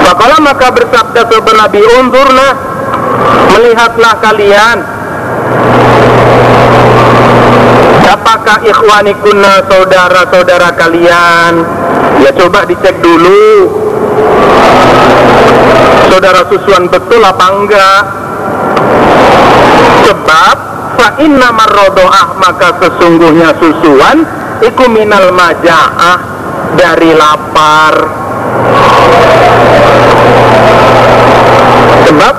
[0.03, 2.51] Fakalah maka bersabda sopo Nabi, undurlah,
[3.55, 4.94] melihatlah kalian
[8.05, 11.53] Apakah ikhwani kunna saudara-saudara kalian?
[12.21, 13.69] Ya coba dicek dulu.
[16.13, 18.03] Saudara susuan betul apa enggak?
[20.05, 20.57] Sebab
[20.95, 24.21] fa inna marrodoah maka sesungguhnya susuan
[24.61, 26.17] iku minal majaah
[26.77, 27.93] dari lapar.
[32.05, 32.35] Sebab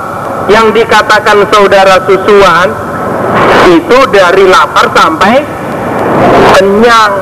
[0.47, 2.71] yang dikatakan saudara susuan
[3.67, 5.56] itu dari lapar sampai
[6.57, 7.13] kenyang.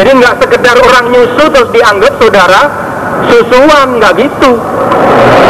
[0.00, 2.72] Jadi nggak sekedar orang nyusu terus dianggap saudara
[3.28, 4.56] susuan nggak gitu.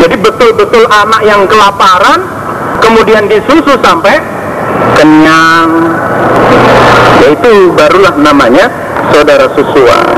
[0.02, 2.26] Jadi betul-betul anak yang kelaparan
[2.82, 4.18] kemudian disusu sampai
[4.98, 5.94] kenyang.
[7.22, 8.66] Itu barulah namanya
[9.14, 10.10] saudara susuan.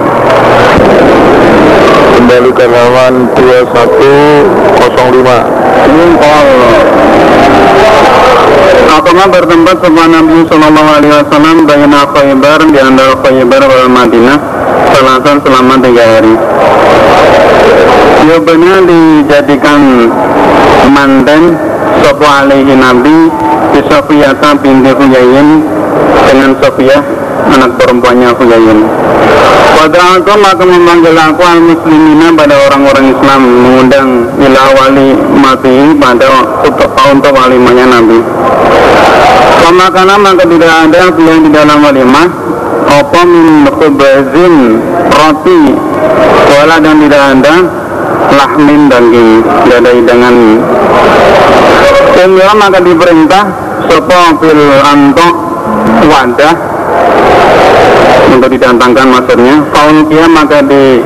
[2.16, 6.16] Kembali ke halaman 2105 ini
[8.94, 14.38] Akoma bertempat sama Nabi Sallallahu Alaihi Wasallam dengan Khaybar di antara Khaybar dan Madinah
[14.94, 16.34] selatan selama tiga hari.
[18.24, 20.10] Benar dijadikan
[20.90, 21.54] mantan
[22.02, 23.30] Sopo alaihi Nabi
[23.88, 25.62] Sofiyata binti Huyayin
[26.28, 28.80] dengan Sofiyah anak perempuannya Huyayin.
[29.74, 34.08] Pada aku maka memanggil aku al muslimina pada orang-orang Islam mengundang
[34.40, 36.26] ila wali mati pada
[36.64, 38.18] untuk, untuk walimahnya Nabi.
[39.60, 42.28] Pemakana maka tidak ada yang di dalam walimah
[42.84, 44.54] apa min khubazin
[45.12, 45.62] roti
[46.52, 47.54] wala dan tidak ada
[48.34, 49.30] lahmin daging
[49.64, 50.36] tidak ada hidangan
[52.24, 53.44] Umira maka diperintah
[53.84, 55.34] sopo fil antok
[56.08, 56.73] wadah
[58.34, 61.00] untuk didatangkan maksudnya faun kia maka di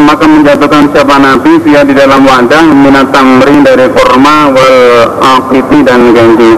[0.00, 4.78] maka menjatuhkan siapa nabi via di dalam wadah minat tamri dari kurma wal
[5.20, 6.56] akiti dan ganti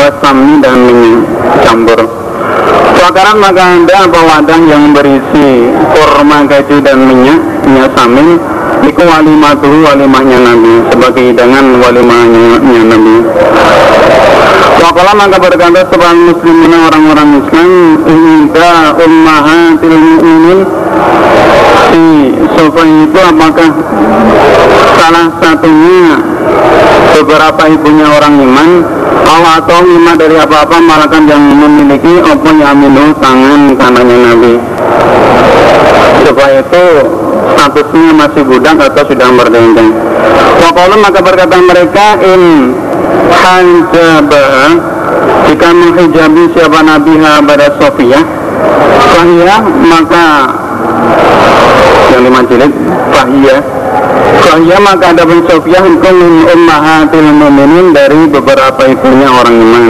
[0.00, 1.20] wasami dan minyak
[1.62, 2.00] campur
[3.00, 8.38] Bakaran maka anda apa wadah yang berisi kurma gaji dan minyak minyak samin
[8.80, 13.16] Iku walimatuhu walimahnya Nabi Sebagai hidangan walimahnya Nabi
[14.90, 17.70] Wakola maka berkata seorang muslimin orang-orang Islam
[18.10, 20.60] Ida ummahatil mu'minin.
[21.86, 22.02] Si
[22.58, 23.70] sofa itu apakah
[24.98, 26.18] salah satunya
[27.14, 28.70] beberapa ibunya orang iman?
[29.30, 34.54] Allah atau lima dari apa-apa malakan yang memiliki apa yang minum tangan kanannya Nabi.
[36.26, 36.86] Supaya itu
[37.54, 39.86] statusnya masih budak atau sudah merdeka.
[40.66, 42.74] Wakola maka berkata mereka in
[43.30, 44.74] hanjabah
[45.50, 48.20] jika menghijabi siapa nabiha pada Sofia
[49.10, 50.26] Fahiyah maka
[52.10, 52.72] yang lima jilid
[53.10, 53.60] Fahiyah.
[54.40, 56.16] Fahiyah maka ada pun Sofia hukum
[56.46, 59.86] ummahatil muminin dari beberapa ibunya orang iman.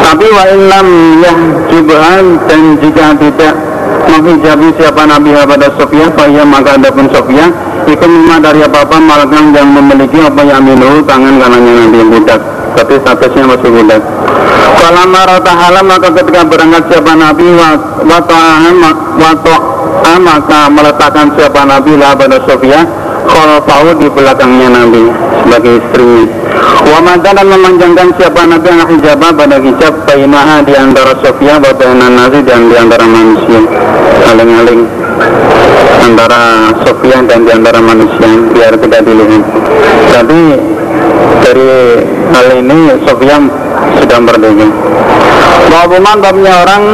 [0.00, 0.88] Tapi wa illam
[1.22, 3.54] yahjibhan dan jika tidak
[4.10, 7.48] menghijabi siapa Nabi pada Sofia Faya maka adapun Sofia
[7.88, 12.40] Iku mima dari apa-apa malakang yang memiliki apa yang minum tangan kanannya Nabi yang budak.
[12.76, 14.02] Tapi statusnya masih budak.
[14.78, 17.46] Kalau marah tahala maka ketika berangkat siapa Nabi
[19.20, 19.56] Wato
[20.20, 22.84] maka meletakkan siapa Nabi pada Sofia
[23.26, 25.04] Khalfahu di belakangnya Nabi
[25.44, 26.24] sebagai istrinya.
[26.80, 32.40] Wa dan memanjangkan siapa Nabi yang hijab pada hijab Bainaha di antara Sofia Baina Nazi
[32.44, 33.60] dan di antara manusia.
[34.20, 34.84] Aling-aling
[36.00, 39.42] Antara Sofia dan di antara manusia Biar tidak dilihat.
[40.12, 40.40] Tapi
[41.40, 41.70] dari
[42.30, 43.36] hal ini Sofia
[44.00, 44.68] sudah merdeka
[45.70, 46.84] Wabuman babnya orang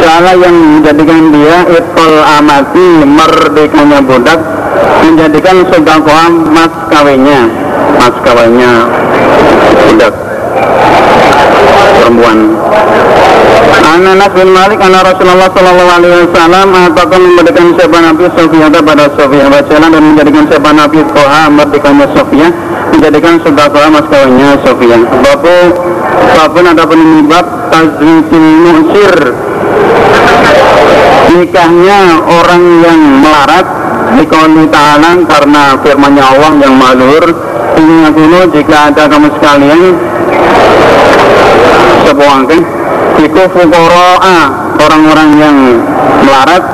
[0.00, 4.40] Jala yang menjadikan dia Itol amati merdekanya budak
[5.02, 7.40] Menjadikan sodakoah mas kawinnya
[7.98, 8.72] Mas kawinnya
[9.88, 10.14] budak.
[12.00, 12.38] Perempuan.
[13.92, 19.44] Anas bin Malik karena Rasulullah Shallallahu Alaihi Wasallam atakan memberikan siapa Nabi Sofia pada Sofia.
[19.52, 22.48] Bacalah dan menjadikan siapa Nabi Koha merdekanya Sofia.
[22.92, 24.96] Menjadikan sedekah mas kawinnya Sofia.
[24.96, 25.58] Bapu
[26.32, 29.16] Babun ada penyebab tazwisil musir.
[31.32, 33.66] Nikahnya orang yang melarat
[34.18, 37.24] Dikoni ta'ala karena firmannya Allah yang malur
[37.72, 39.80] Ingat dulu jika ada kamu sekalian.
[42.04, 42.60] Sebuangkan
[43.22, 44.38] Iku fukoro'a
[44.76, 45.56] Orang-orang yang
[46.26, 46.64] melarat.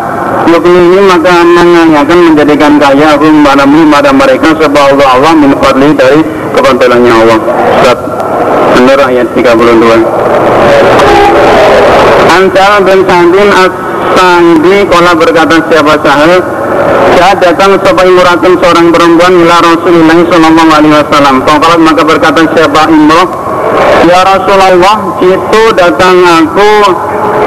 [0.49, 6.25] Ini maka menanyakan menjadikan kaya hum pada pada mereka sebab Allah Allah min fadli dari
[6.57, 7.39] kepantalannya Allah.
[7.85, 7.99] Surat
[8.79, 9.45] Benar ayat 32
[12.33, 13.49] Ancal bin Sandin
[13.99, 16.39] As-Sandi Kala berkata siapa sahel
[17.19, 21.37] Ya datang sebagai muratun seorang perempuan ila Rasulullah Sallallahu Alaihi Wasallam.
[21.43, 23.27] Kalau maka berkata siapa Imroh,
[24.07, 26.73] Ya Rasulullah, itu datang aku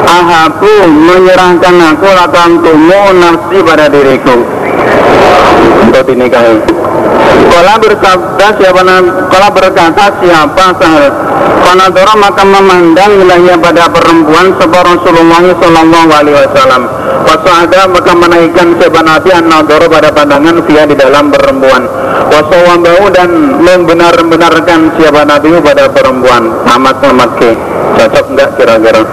[0.03, 4.35] ahaku menyerahkan aku latang tumu nafsi pada diriku
[5.87, 6.57] untuk dinikahi.
[7.51, 8.81] Kala bersabda siapa
[9.27, 11.05] kala berkata siapa sahal
[11.61, 16.83] Karena dorong maka memandang wilayah pada perempuan sebab Rasulullah Sallallahu Alaihi Wasallam.
[17.31, 21.85] Ada maka menaikkan seban Nabi an pada pandangan via di dalam perempuan.
[22.31, 23.29] Bau dan
[23.61, 26.49] membenar-benarkan siapa Nabi pada perempuan.
[26.65, 26.99] Amat
[27.39, 27.49] ke
[28.01, 29.03] cocok enggak kira-kira?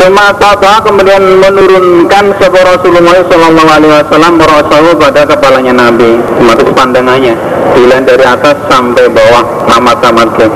[0.00, 4.32] Semata kemudian menurunkan sebuah Rasulullah Sallallahu Alaihi Wasallam
[4.98, 7.34] pada kepalanya Nabi semata pandangannya
[7.74, 9.44] dilihat dari atas sampai bawah
[9.74, 10.46] amat-amat ke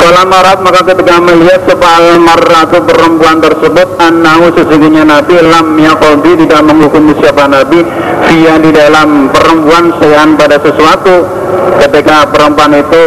[0.00, 6.60] kalau marat maka ketika melihat sepal maratu perempuan tersebut anahu sesungguhnya Nabi lam yakobi tidak
[6.64, 7.82] menghukum siapa Nabi
[8.30, 11.26] via di dalam perempuan seyan pada sesuatu.
[11.80, 13.04] Ketika perempuan itu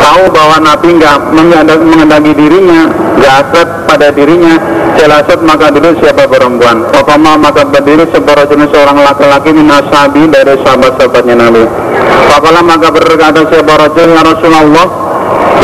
[0.00, 4.58] tahu bahwa Nabi nggak mengendaki dirinya, asat pada dirinya,
[4.98, 6.82] jelasat maka dulu siapa perempuan.
[6.90, 11.62] Fakama maka berdiri jenis seorang laki-laki minasabi dari sahabat-sahabatnya Nabi.
[12.26, 14.86] Fakala maka berkata siapa rajul ya Rasulullah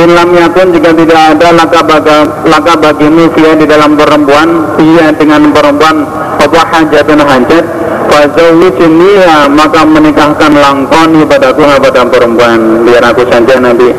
[0.01, 5.51] Ilam yakun jika tidak ada laka, baga, laka bagimu via di dalam perempuan Iya dengan
[5.53, 6.07] perempuan
[6.41, 7.65] Apa hajatun hajat
[8.21, 12.85] Fazawijniha maka menikahkan langkoni padaku pada perempuan.
[12.85, 13.97] Biar aku saja Nabi.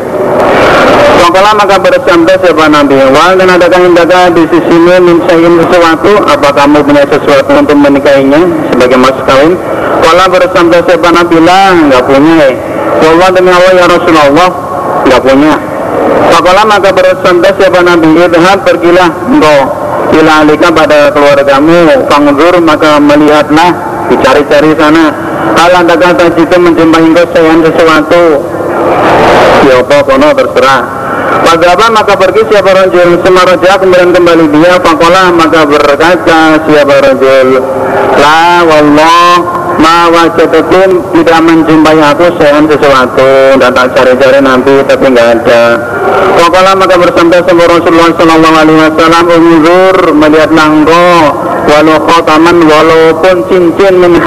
[1.26, 3.02] Wakala maka bersabda siapa Nabi?
[3.02, 6.22] Wal dan adakah indaka di sisimu minsain sesuatu.
[6.22, 9.58] Apa kamu punya sesuatu untuk menikahinya Sebagai mas kawin?
[10.06, 11.38] Wala bersabda siapa Nabi?
[11.42, 12.56] Lah Enggak punya eh.
[13.02, 14.50] Wallah demi Allah ya Rasulullah
[15.02, 15.56] Enggak punya.
[16.30, 18.22] Wakala maka bersabda siapa Nabi?
[18.22, 19.62] Idhab pergilah engkau.
[20.14, 25.06] Ila alika pada keluargamu Fangzur maka melihatlah Dicari-cari sana.
[25.56, 28.24] Hal anda kata jika menjumpai engkau sesuatu.
[29.66, 31.02] Ya apa kono terserah.
[31.42, 37.60] Padahal maka pergi siapa rajul Semaraja kemudian kembali dia Fakolah maka berkata siapa rajul
[38.20, 45.30] La wallah Ma wajadakum tidak menjumpai aku Sehan sesuatu Dan tak cari-cari nanti tapi nggak
[45.42, 45.64] ada.
[46.38, 51.18] Fakolah maka bersama sama Rasulullah Sallallahu Alaihi Wasallam Umur melihat nanggo
[51.72, 54.18] Walau khotaman walaupun cincin min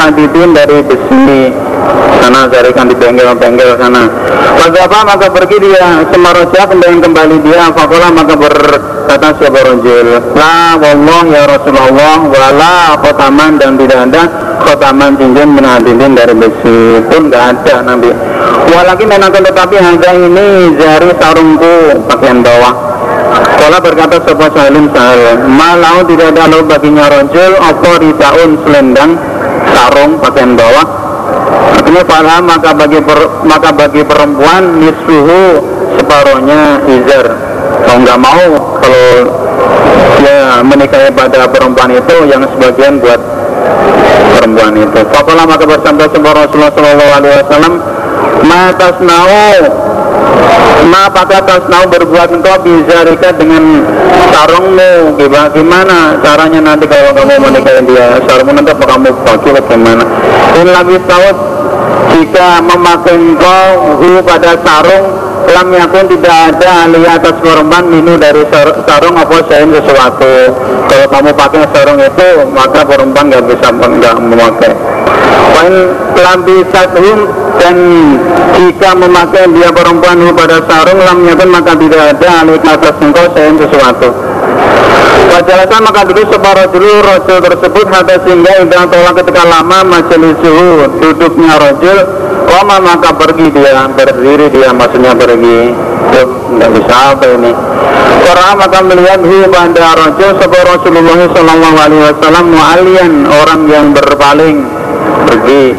[0.55, 1.53] dari besi.
[2.23, 4.09] Sana carikan di bengkel-bengkel sana.
[4.65, 7.69] Apa maka pergi dia semaroja kemudian kembali dia.
[7.75, 14.23] Fakola maka berkata siapa rojil la wallah ya Rasulullah wala khotaman dan tidak ada
[14.65, 18.11] khotaman cincin menadinin dari besi pun tidak ada Nabi
[18.75, 21.75] walakin dan tetapi harga ini jari sarungku
[22.09, 22.75] pakaian bawah.
[23.55, 29.17] Kala berkata sebuah salim sahal Malau tidak ada lalu baginya rojil Apa risaun selendang
[29.73, 30.87] Sarung pakaian bawah?
[31.75, 35.65] Artinya fala maka bagi per, maka bagi perempuan nisfuhu
[35.99, 37.27] separohnya izar.
[37.85, 38.45] Mau nggak mau
[38.81, 39.09] kalau
[40.21, 43.21] dia menikahi pada perempuan itu yang sebagian buat
[44.37, 45.01] perempuan itu.
[45.09, 47.75] Fakola maka bersama sebuah Rasulullah Shallallahu Alaihi Wasallam?
[48.45, 49.57] Matas nau.
[50.85, 53.89] Ma apakah tasnau berbuat engkau bizarika dengan
[54.29, 55.17] sarungmu.
[55.57, 58.21] Gimana caranya nanti kalau kamu menikahi dia?
[58.29, 60.05] Sarungmu nanti apa kamu pakai bagaimana?
[60.61, 61.29] In lebih tahu
[62.13, 63.67] jika memakai engkau
[64.29, 65.05] pada sarung
[65.51, 68.45] lam yakun tidak ada alih atas korban minu dari
[68.87, 70.33] sarung apa saya sesuatu.
[70.89, 74.73] Kalau kamu pakai sarung itu maka perempuan nggak bisa nggak memakai.
[75.55, 75.75] Wain
[76.17, 77.29] lambi sathum
[77.61, 77.77] dan
[78.57, 83.51] jika memakai dia perempuan pada sarung lam yakun maka tidak ada alih atas engkau saya
[83.59, 84.09] sesuatu.
[85.25, 90.39] Wajalasan maka dulu separuh dulu rojul tersebut Hata sehingga idah tolak ketika lama majelis
[91.03, 92.24] Duduknya rojul
[92.55, 95.75] Koma maka pergi dia Berdiri dia maksudnya pergi
[96.15, 97.51] tidak bisa apa ini?
[98.23, 101.19] Karena maka melihat hu pada rojul Sebuah Rasulullah
[101.75, 104.63] Wasallam Mu'alian orang yang berpaling
[105.35, 105.75] Pergi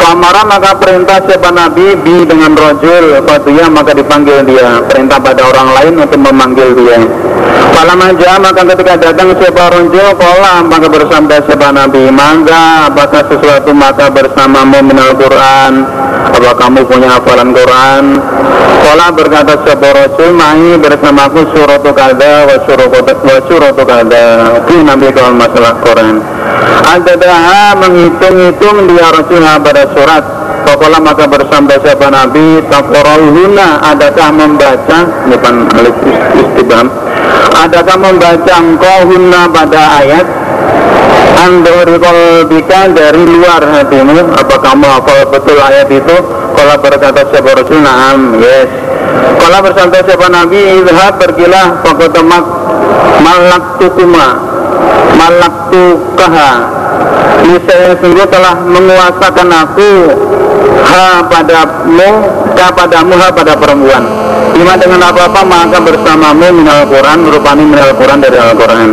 [0.00, 1.92] Famara maka perintah siapa Nabi?
[2.00, 4.80] Bi dengan rojul Fatihah maka dipanggil dia.
[4.88, 7.04] Perintah pada orang lain untuk memanggil dia.
[7.76, 12.08] Malam aja maka ketika datang siapa ronjo Kola maka bersama siapa Nabi?
[12.08, 15.84] Mangga apakah sesuatu maka bersamamu minal Quran?
[16.32, 18.04] Apa kamu punya hafalan Quran?
[18.84, 22.56] Kola berkata siapa Rasul Mahi bersamaku suratu kada wa
[23.48, 24.24] suratu kada
[24.64, 26.24] Itu Nabi kalau masalah Quran.
[26.84, 27.16] Ada
[27.80, 30.24] menghitung-hitung dia Rasul pada surat
[30.64, 34.98] Pokoknya maka bersama siapa Nabi Takorol huna adakah membaca?
[35.28, 35.96] Bukan alif
[36.40, 36.88] istibam.
[37.52, 40.24] Adakah membaca engkau hunna pada ayat?
[41.44, 44.40] Andori kolbika dari luar hatimu.
[44.40, 46.16] Apa kamu hafal betul ayat itu?
[46.56, 48.70] Kalau berkata siapa Rasul Naam yes.
[49.36, 52.44] Kalau bersama siapa Nabi Izhab pergilah Fakotamak
[53.20, 54.40] Malak tukuma
[55.18, 56.83] Malak tukaha
[57.44, 59.92] Niscaya sungguh telah menguasakan aku
[60.84, 62.10] Ha padamu
[62.54, 64.04] Ha padamu ha pada perempuan.
[64.54, 68.88] Lima dengan apa-apa maka bersamamu minal Quran Rupani minal Quran dari Al-Quran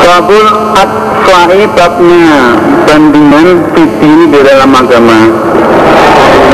[0.00, 2.34] Babul Atfa'i babnya
[2.88, 5.20] Bandingan fitri di dalam agama.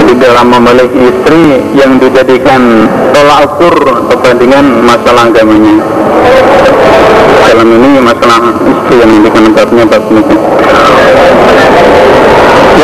[0.07, 3.75] Di dalam memilih istri yang dijadikan tolak ukur
[4.13, 5.77] perbandingan masalah agamanya.
[7.47, 10.05] Dalam ini masalah istri yang dijadikan babnya bab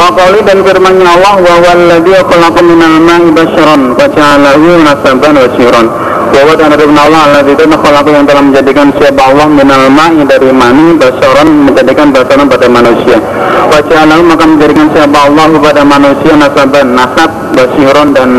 [0.02, 5.86] Wa dan firmannya Allah wa walladhi khalaqa minal ma'i basyaran fa ja'alahu nasaban wa syiran.
[6.34, 10.98] Wa dan firman Allah alladzi khalaqa yang telah menjadikan siapa Allah minal ma'i dari mani
[10.98, 13.22] basyaran menjadikan basyaran pada manusia.
[13.70, 18.30] Wa ja'alahu maka menjadikan siapa Allah pada manusia nasaban nasab basyiron dan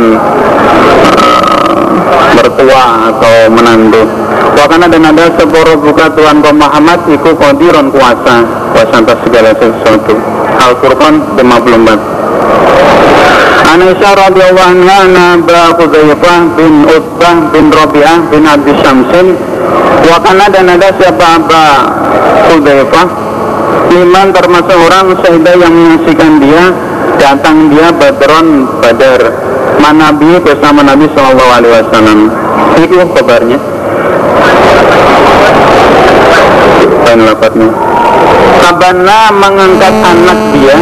[2.36, 4.04] mertua atau menantu.
[4.60, 8.44] Wakana dan ada sepuluh buka Tuhan Muhammad iku kodiron kuasa
[8.76, 10.16] kuasa atas segala sesuatu.
[10.72, 12.24] Al-Furqan 54
[13.74, 19.34] Aisyah radhiyallahu anha Naba Khuzaifah bin Utbah bin Rabi'ah bin Abdi Syamsin.
[20.06, 21.66] Wa kana dan ada siapa Aba
[22.48, 23.08] Khuzaifah
[23.92, 26.70] iman termasuk orang syahidah yang menyaksikan dia
[27.18, 29.22] datang dia badron badar.
[29.82, 32.20] Manabi bersama Nabi Shallallahu Alaihi Wasallam.
[32.78, 33.60] Itu kabarnya.
[37.04, 37.83] Dan lapatnya
[38.64, 40.78] Abana mengangkat anak dia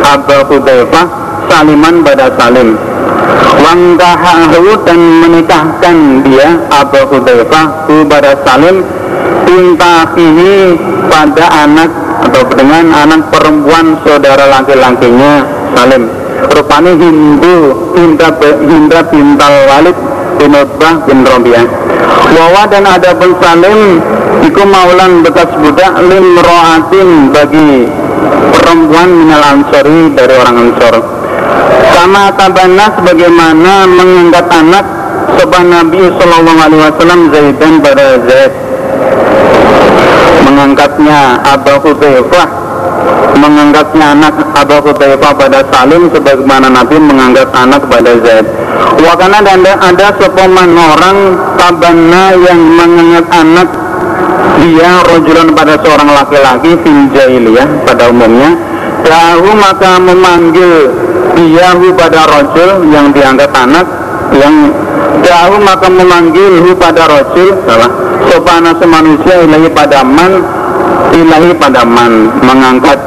[0.00, 1.06] Abu Hudzaifah
[1.50, 2.78] Saliman pada Salim.
[3.60, 8.80] Wangkahahu dan menikahkan dia Abu Hudzaifah pada Salim
[9.50, 10.78] Intahihi
[11.10, 11.90] pada anak
[12.22, 16.06] atau dengan anak perempuan saudara laki-lakinya Salim.
[16.50, 17.56] Rupanya Hindu
[17.94, 18.30] Hindra,
[18.64, 19.96] Hindra bintal Walid
[20.40, 21.66] bin Utbah bin Robiah.
[22.30, 24.00] Wawa dan ada pun Salim
[24.40, 27.84] Iku maulan bekas budak limroatin bagi
[28.56, 30.94] perempuan minal ansori dari orang ansor.
[31.92, 34.84] Sama tabana sebagaimana mengangkat anak
[35.36, 38.52] sebuah Nabi Sallallahu Alaihi Wasallam Zaidan pada Zaid.
[40.48, 42.48] Mengangkatnya Abu Hudzaifah
[43.40, 48.46] mengangkatnya anak Abu Hudzaifah pada Salim sebagaimana Nabi mengangkat anak pada Zaid.
[49.00, 51.18] Wakana dan ada sepaman orang
[51.56, 53.68] tabana yang mengangkat anak
[54.60, 58.52] dia rojulan pada seorang laki-laki fil jahiliyah pada umumnya.
[59.00, 60.92] Dahu maka memanggil
[61.32, 63.86] diahu pada rojul yang dianggap anak.
[64.36, 64.76] Yang
[65.24, 67.90] dahu maka memanggil hu pada rojul salah.
[68.28, 70.44] Sopana semanusia ilahi pada man
[71.16, 72.28] ilahi pada man.
[72.44, 72.98] Mengangkat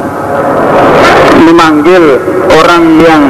[1.46, 2.18] memanggil
[2.50, 3.22] orang yang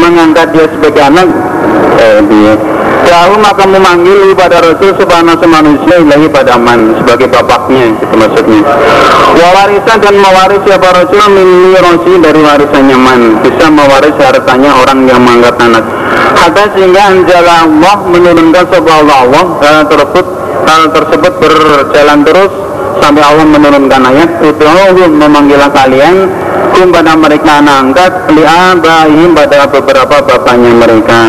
[0.00, 1.28] mengangkat dia sebagai anak.
[1.96, 2.54] Eh, dia
[3.06, 8.60] Lalu maka memanggil pada Rasul subhanahu manusia ilahi pada man sebagai bapaknya itu maksudnya.
[9.38, 11.20] Wawarisan dan mewaris siapa Rasul
[11.78, 15.84] rosi dari warisannya man bisa mewaris hartanya orang yang mengangkat anak.
[16.34, 20.26] Hatta sehingga anjala Allah menurunkan sebuah Allah hal tersebut
[20.66, 22.52] hal tersebut berjalan terus
[22.98, 24.64] sampai Allah menurunkan ayat itu
[25.14, 26.26] memanggil kalian
[26.76, 31.20] kum pada mereka anak angkat li'abaihim pada beberapa bapaknya mereka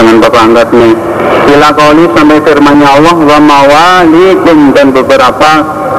[0.00, 0.96] jangan bapak angkatnya.
[1.44, 5.50] Bila kauli sampai firmannya Allah wa mawalikum dan beberapa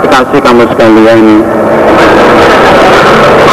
[0.02, 1.22] kekasih kamu sekalian.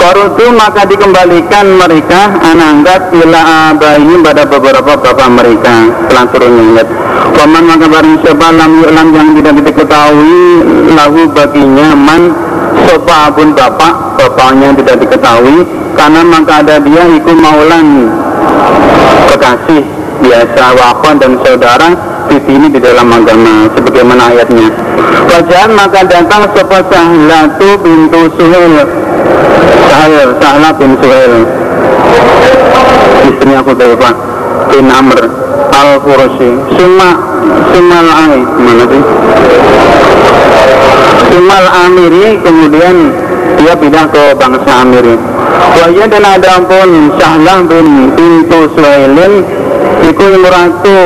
[0.00, 3.40] Farudu maka dikembalikan mereka anak angkat ila
[3.76, 6.88] abaihim pada beberapa bapak mereka setelah turunnya ayat
[7.32, 10.40] Waman maka barang siapa lam yang tidak diketahui
[10.92, 12.22] lahu baginya man
[12.88, 15.66] sopa pun bapak bapaknya tidak diketahui
[15.96, 18.10] karena maka ada dia ikut maulan.
[19.32, 19.82] Kekasih
[20.22, 21.88] biasa wakon dan saudara
[22.30, 24.68] di sini di dalam agama sebagaimana ayatnya.
[25.28, 28.74] Wajah maka datang sopa sahlatu pintu suhel
[29.88, 31.34] sahel sahla bin suhel
[33.28, 34.32] istri aku Pak.
[34.72, 35.20] Bin Amr
[35.68, 36.50] al Furusi
[36.80, 37.10] Suma
[37.72, 39.02] Sumal Ai mana sih
[41.32, 42.96] Sumal Amiri kemudian
[43.56, 45.16] dia pindah ke bangsa Amiri.
[45.72, 49.40] Wahya dan ada pun Sahlah bin Pintu Suhailin
[50.04, 50.98] Iku Muratu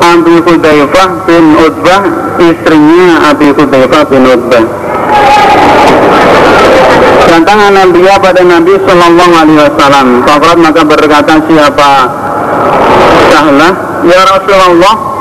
[0.00, 2.02] Abi Hudaifah bin Utbah
[2.40, 4.64] Istrinya Abi Hudaifah bin Utbah.
[7.26, 10.06] Tantangan Nabi pada Nabi Sallallahu Alaihi Wasallam.
[10.62, 11.90] Maka berkata siapa
[13.28, 13.72] Sahlah
[14.06, 15.15] Ya Rasulullah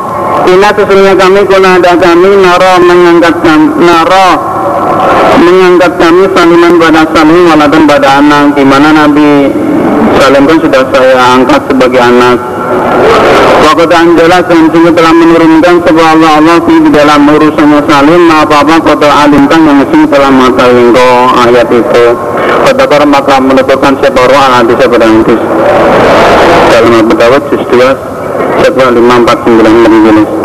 [0.45, 4.30] Ina sesungguhnya kami kuna ada kami Naro mengangkat kami Naro
[5.41, 9.32] mengangkat kami saliman pada salim waladan pada anak Di mana Nabi
[10.15, 12.39] Salim kan sudah saya angkat sebagai anak.
[13.67, 19.09] Waktu jelas dan sungguh telah menurunkan sebuah Allah Allah di dalam urusannya salim apa-apa kota
[19.11, 20.95] alimkan yang telah mengetahui
[21.45, 22.05] ayat itu.
[22.65, 25.41] Kata maka menutupkan sebuah roh nanti sebuah hadis
[26.71, 28.05] dalam Abu Dawud juz 2
[28.66, 30.36] Al-Baqarah 549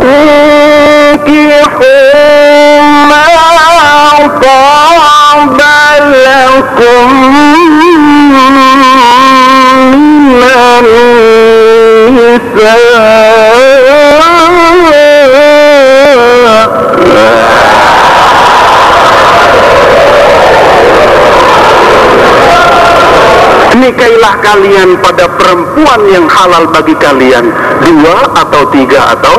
[24.51, 27.49] kalian pada perempuan yang halal bagi kalian.
[27.81, 29.37] Dua atau tiga atau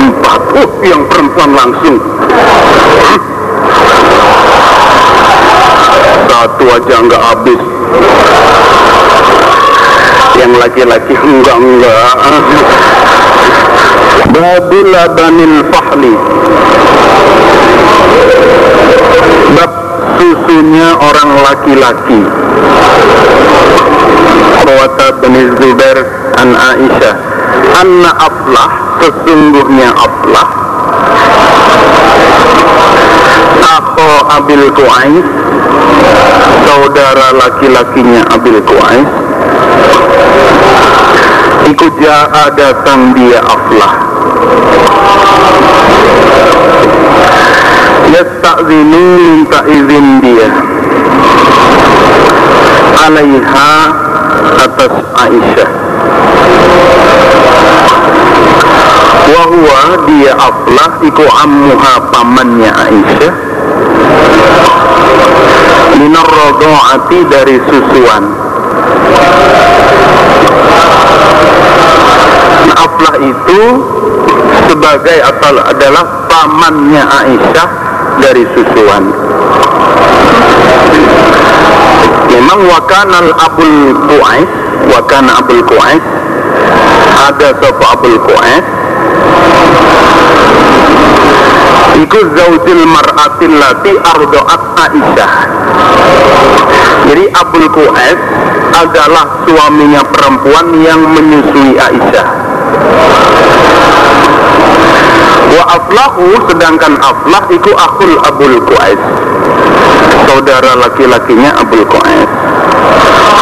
[0.00, 0.40] empat.
[0.56, 1.96] Uh, yang perempuan langsung.
[6.28, 7.60] Satu aja nggak habis.
[10.32, 12.14] Yang laki-laki enggak-enggak
[14.32, 16.14] Babul labanil fahli.
[19.52, 19.72] Bab
[20.16, 22.20] susunya orang laki-laki
[24.62, 25.98] Rawata bin Zubair
[26.38, 27.14] an Aisyah.
[27.72, 30.48] Anna aflah sesungguhnya aflah
[33.62, 35.26] Akho Abil Qais
[36.68, 39.08] Saudara laki-lakinya Abil Qais
[41.70, 43.92] Ikut ja'a datang dia aflah
[48.12, 50.50] Yasta'zinu minta izin dia.
[53.08, 54.01] Alaiha
[54.42, 55.70] atas Aisyah.
[59.32, 59.80] Wahwa
[60.10, 63.34] dia aflah iku ammuha pamannya Aisyah.
[66.02, 68.24] Minar rodo'ati dari susuan.
[72.72, 73.62] Aflah itu
[74.66, 77.68] sebagai atau adalah pamannya Aisyah
[78.18, 79.04] dari susuan.
[82.32, 83.76] Memang wakanal abul
[84.08, 84.48] Qais,
[84.88, 86.02] wakana abul Qais,
[87.28, 88.64] ada sapa abul Qais,
[91.92, 95.32] Iku zaujil mar'atil lati ardo'at Aisyah.
[97.04, 98.18] Jadi Abul Qais
[98.72, 102.28] adalah suaminya perempuan yang menyusui Aisyah.
[105.52, 109.00] Wa aflahu sedangkan aflah itu akul Abul Qais
[110.28, 112.30] Saudara laki-lakinya Abul Qais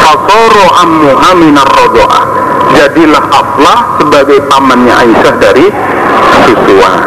[0.00, 2.24] Fasoro ammuha minar rodo'ah
[2.76, 5.66] Jadilah aflah sebagai pamannya Aisyah dari
[6.46, 7.00] susuan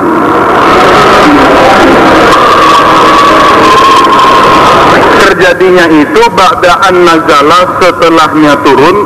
[5.23, 8.97] Terjadinya itu Ba'da'an nazala setelahnya turun.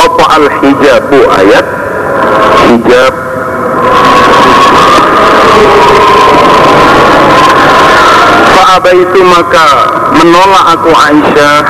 [0.00, 1.66] Apa al-hijabu ayat?
[2.64, 3.14] Hijab
[8.64, 9.66] Fa'aba itu maka
[10.16, 11.60] menolak aku Aisyah.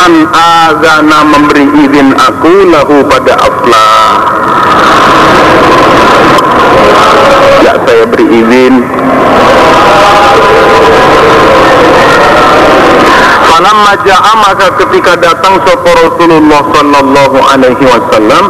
[0.00, 4.08] An azana memberi izin aku lahu pada aflah
[7.60, 8.74] tidak saya beri izin.
[13.44, 18.44] Falam maja'a maka ketika datang sopo Rasulullah sallallahu alaihi wasallam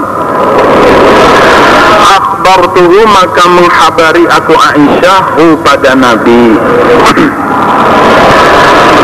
[2.48, 6.56] akhbartuhu maka menghabari aku Aisyah pada Nabi.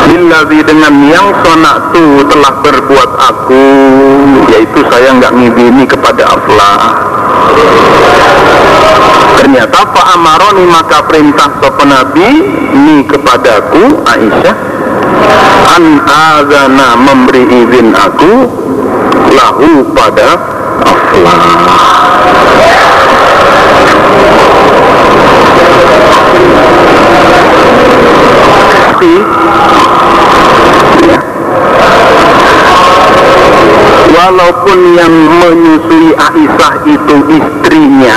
[0.09, 3.65] Billadhi dengan yang sonatu telah berbuat aku
[4.53, 6.93] Yaitu saya nggak ngibini kepada Allah.
[9.41, 12.29] Ternyata Pak Amaroni maka perintah sopan Nabi
[12.73, 14.57] Ini kepadaku Aisyah
[15.73, 18.33] An azana memberi izin aku
[19.37, 20.37] Lahu pada
[20.85, 21.65] Allah
[28.75, 29.15] Tapi
[34.15, 38.17] walaupun yang menyusui Aisyah itu istrinya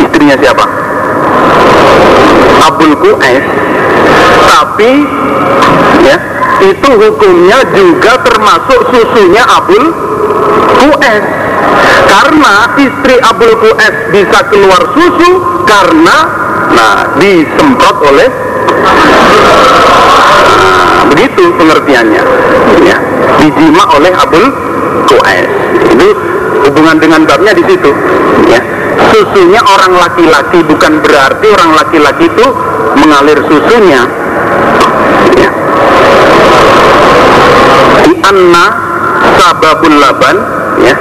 [0.00, 0.64] istrinya siapa?
[2.62, 3.44] Abul Qais
[4.42, 4.92] tapi
[6.02, 6.16] ya
[6.62, 9.94] itu hukumnya juga termasuk susunya Abul
[10.98, 11.41] Qais
[12.08, 15.30] karena istri Abul Qais bisa keluar susu
[15.68, 16.16] karena
[16.72, 18.28] nah disemprot oleh
[20.48, 22.22] nah, begitu pengertiannya.
[22.86, 22.98] Ya
[23.42, 24.44] dijima oleh Abul
[25.08, 25.48] Qais.
[25.92, 26.08] Itu
[26.68, 27.90] hubungan dengan babnya di situ.
[28.48, 28.60] Ya
[29.12, 32.46] susunya orang laki-laki bukan berarti orang laki-laki itu
[32.96, 34.02] mengalir susunya.
[35.32, 35.50] Ya.
[38.02, 38.66] di anna
[39.38, 40.36] sababul laban
[40.82, 40.94] ya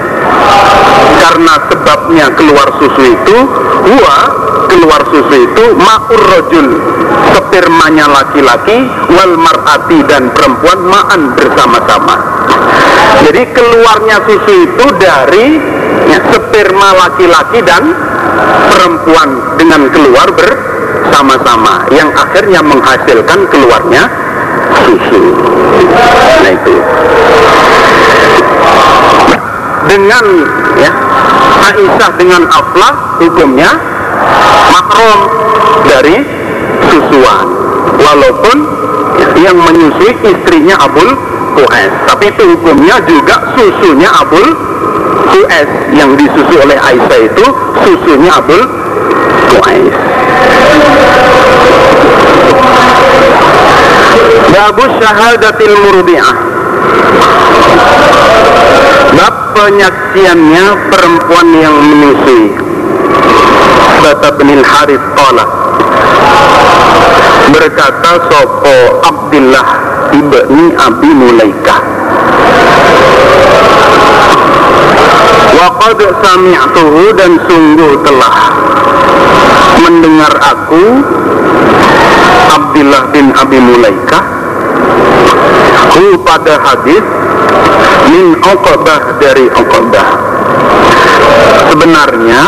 [1.21, 3.37] karena sebabnya keluar susu itu
[3.87, 4.17] huwa
[4.71, 6.67] keluar susu itu ma'ur rojul
[7.35, 12.15] spermanya laki-laki wal mar'ati dan perempuan ma'an bersama-sama.
[13.27, 15.47] Jadi keluarnya susu itu dari
[16.07, 17.91] ya, sperma laki-laki dan
[18.71, 19.29] perempuan
[19.59, 21.87] dengan keluar bersama-sama.
[21.91, 24.03] Yang akhirnya menghasilkan keluarnya
[24.87, 25.23] susu.
[26.41, 26.75] Nah itu
[29.91, 30.25] dengan
[30.79, 30.91] ya
[31.67, 33.75] Aisyah dengan Aflah hukumnya
[34.71, 35.19] makrom
[35.83, 36.23] dari
[36.87, 37.47] susuan
[37.99, 38.57] walaupun
[39.35, 41.11] yang menyusui istrinya Abul
[41.59, 44.47] Qais tapi itu hukumnya juga susunya Abul
[45.27, 47.45] Qais yang disusui oleh Aisyah itu
[47.83, 48.63] susunya Abul
[49.59, 49.95] Qais
[54.51, 56.35] Babu syahadatil murdi'ah
[59.55, 62.47] penyaksiannya perempuan yang menyusui.
[64.01, 65.45] Bata binil Harith Qala
[67.51, 69.67] Berkata Sopo Abdullah
[70.15, 71.79] ibni Abi Mulaikah.
[75.51, 78.35] Waqad sami'tuhu dan sungguh telah
[79.83, 81.03] mendengar aku
[82.55, 84.23] Abdullah bin Abi Mulaikah.
[85.91, 87.03] Hu pada hadis
[88.11, 90.07] min Uqbah dari Uqbah.
[91.71, 92.41] Sebenarnya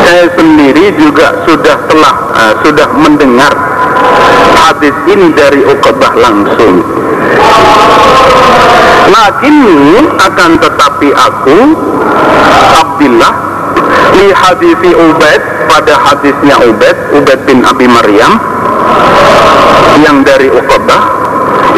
[0.00, 3.52] saya sendiri juga sudah telah uh, sudah mendengar
[4.56, 6.80] hadis ini dari Uqbah langsung.
[9.10, 11.58] Lakini akan tetapi aku
[12.80, 13.34] Abdullah
[14.16, 18.38] li hadisi Ubaid pada hadisnya Ubaid Ubaid bin Abi Maryam
[20.00, 21.19] yang dari Uqbah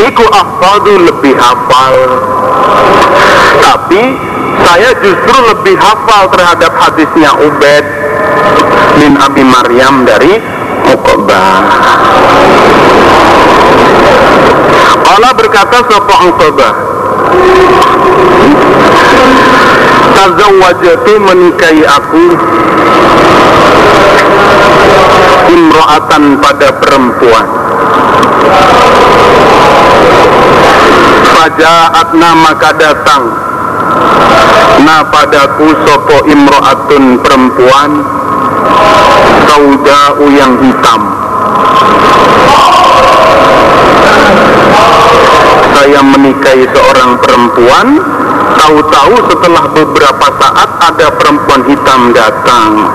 [0.00, 1.94] iku afadu lebih hafal.
[3.62, 4.02] Tapi
[4.62, 7.84] saya justru lebih hafal terhadap hadisnya Ubaid
[9.00, 10.38] bin Abi Maryam dari
[10.92, 11.60] Uqbah.
[15.12, 16.72] Allah berkata Sopo Uqbah?
[20.12, 22.24] Tazawwajatu menikahi aku.
[25.52, 27.46] Imro'atan pada perempuan
[31.42, 33.26] Fajaatna maka datang.
[34.86, 37.90] Na padaku sopo imro'atun perempuan
[39.50, 41.02] Saudau yang hitam.
[45.74, 47.86] Saya menikahi seorang perempuan.
[48.62, 52.86] Tahu-tahu setelah beberapa saat ada perempuan hitam datang.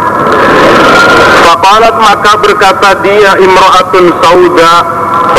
[1.43, 4.96] Fakalat maka berkata dia imro'atun sauda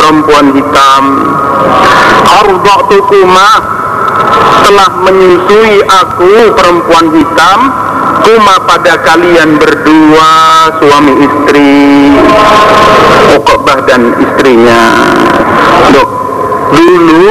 [0.09, 1.04] perempuan hitam.
[2.24, 3.50] Arda'tukuma
[4.64, 7.59] telah menyusui aku perempuan hitam.
[8.24, 10.32] Kuma pada kalian berdua
[10.80, 11.76] suami istri.
[13.36, 15.07] Uqbah dan istrinya
[16.72, 17.26] dulu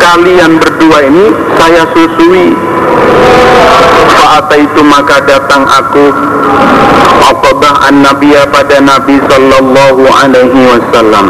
[0.00, 1.30] kalian berdua ini
[1.60, 2.56] saya susui.
[4.10, 6.06] Fa'ata itu maka datang aku.
[7.30, 11.26] Uqbah an Nabiya pada Nabi Sallallahu Alaihi Wasallam.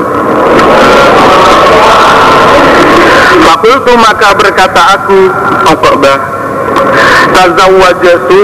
[3.41, 5.19] Fakultu maka berkata aku
[5.77, 6.40] Uqbah
[7.31, 8.43] Tazawwajatu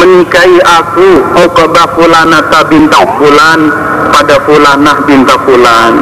[0.00, 1.08] menikahi aku
[1.46, 3.60] Uqbah fulanata bintang fulan
[4.10, 5.92] pada fulanah binta fulan.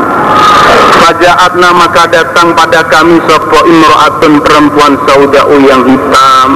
[0.99, 6.51] Fajaatna maka datang pada kami Sopo imro'atun perempuan saudau yang hitam.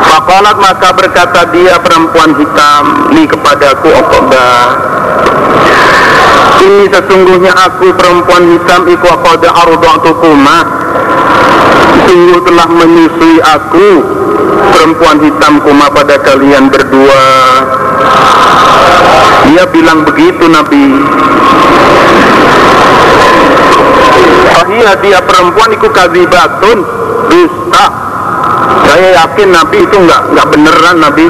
[0.00, 4.90] Fakolat maka berkata dia perempuan hitam Ini kepadaku Uqbah
[6.60, 10.58] ini sesungguhnya aku perempuan hitam iku qad arda'tukuma
[12.06, 13.88] sungguh telah menyusui aku.
[14.70, 17.24] Perempuan hitam kuma pada kalian berdua.
[19.50, 20.84] Dia bilang begitu Nabi.
[24.70, 26.78] Iya dia perempuan itu kazibatun
[27.26, 27.86] dusta.
[28.86, 31.26] Saya yakin Nabi itu nggak nggak beneran Nabi.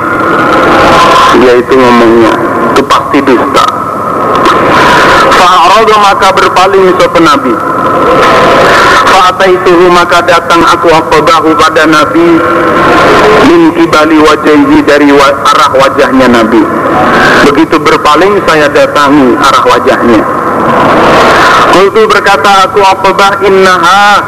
[1.40, 2.32] Dia itu ngomongnya
[2.76, 3.64] itu pasti dusta.
[5.40, 7.52] Fa'arada maka berpaling sopan Nabi
[9.10, 12.38] Fa'ataituhu maka datang aku akodahu pada Nabi.
[13.50, 16.62] Min kibali wajahnya dari wa arah wajahnya Nabi.
[17.50, 20.22] Begitu berpaling saya datangi arah wajahnya.
[21.70, 24.20] Kultu berkata aku akodah innaha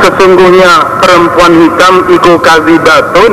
[0.00, 3.32] Sesungguhnya perempuan hitam iku kazibatun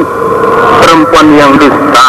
[0.83, 2.07] Perempuan yang dusta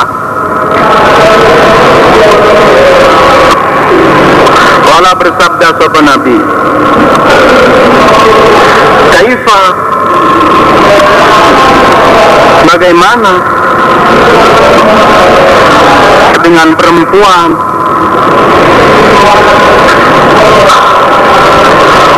[4.98, 6.34] Kala bersabda sopan Nabi.
[9.14, 9.62] Kaifa?
[12.66, 13.32] Bagaimana?
[16.42, 17.48] Dengan perempuan.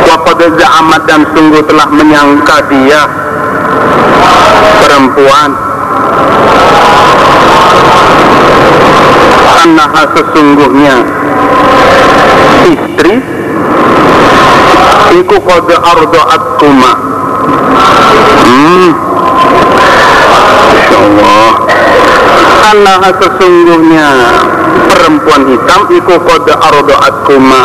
[0.09, 3.05] Waqad za'amat dan sungguh telah menyangka dia
[4.81, 5.53] Perempuan
[9.51, 10.95] Annaha sesungguhnya
[12.71, 13.15] istri
[15.19, 16.91] iku qad arda'atkuma
[18.47, 18.89] hmm.
[20.71, 21.51] Insyaallah.
[22.71, 24.09] Annaha sesungguhnya
[24.87, 27.61] perempuan hitam iku qad arda'atkuma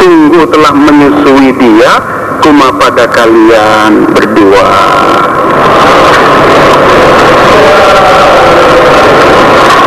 [0.00, 1.92] sungguh telah menyusui dia
[2.40, 4.68] kuma pada kalian berdua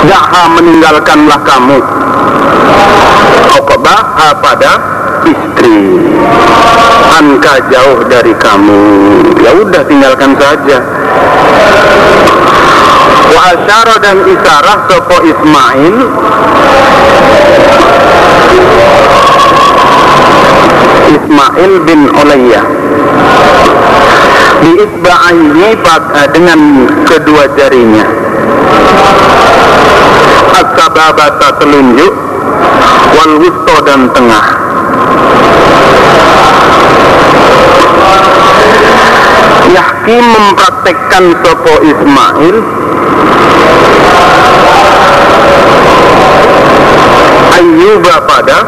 [0.02, 1.78] Da'ha meninggalkanlah kamu.
[3.62, 4.02] Uqbah
[4.42, 4.72] pada
[5.28, 6.02] istri?
[7.22, 8.82] Anka jauh dari kamu?
[9.46, 10.78] Ya udah tinggalkan saja.
[13.32, 15.96] Wa asyara dan isarah Sopo Ismail.
[21.12, 22.64] Ismail bin Ulayya
[24.64, 25.70] Diisba'aihi
[26.32, 26.60] dengan
[27.04, 28.06] kedua jarinya
[30.92, 32.14] As-sababata telunjuk
[33.16, 34.46] Wal wusto dan tengah.
[39.72, 42.56] Yahki mempraktekkan Sopo Ismail?
[47.56, 48.60] Ayyuba pada?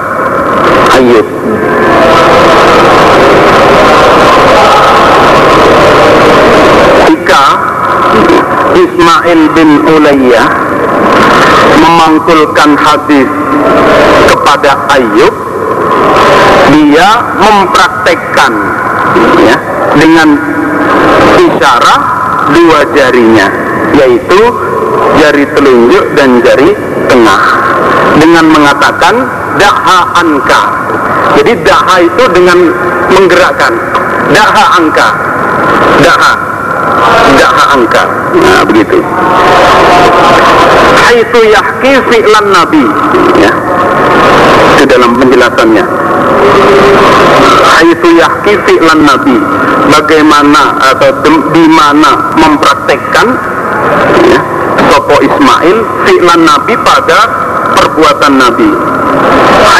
[0.95, 1.27] Ayyub.
[7.03, 7.43] Jika
[8.79, 10.62] Ismail bin Ulayyah
[11.93, 13.29] memangkulkan hadis
[14.33, 15.29] kepada Ayub
[16.73, 18.53] dia mempraktekkan
[19.45, 19.57] ya,
[19.93, 20.29] dengan
[21.37, 22.01] isyarat
[22.49, 23.45] dua jarinya
[23.93, 24.41] yaitu
[25.21, 26.73] jari telunjuk dan jari
[27.05, 27.43] tengah
[28.17, 29.15] dengan mengatakan
[29.61, 30.63] daha anka.
[31.37, 32.57] Jadi daha itu dengan
[33.13, 33.73] menggerakkan
[34.33, 35.09] daha angka
[36.01, 36.33] daha
[37.37, 38.99] daha angka nah begitu.
[41.13, 42.83] Itu yahki fi'lan nabi.
[43.37, 43.53] Ya.
[44.77, 45.85] Itu dalam penjelasannya.
[47.85, 49.37] Itu yahki fi'lan nabi.
[49.93, 51.13] Bagaimana atau
[51.53, 53.27] di mana mempraktekkan
[54.25, 54.39] ya,
[54.89, 55.77] Sopo Ismail
[56.09, 57.19] fi'lan nabi pada
[57.77, 58.69] perbuatan nabi.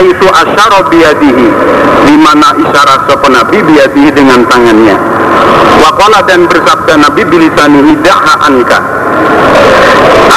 [0.06, 1.48] Itu asyara biyadihi.
[2.04, 5.13] Di mana isyarat Sopo nabi biyadihi dengan tangannya
[5.94, 8.82] Wakola dan bersabda Nabi bilisanihi daha anka.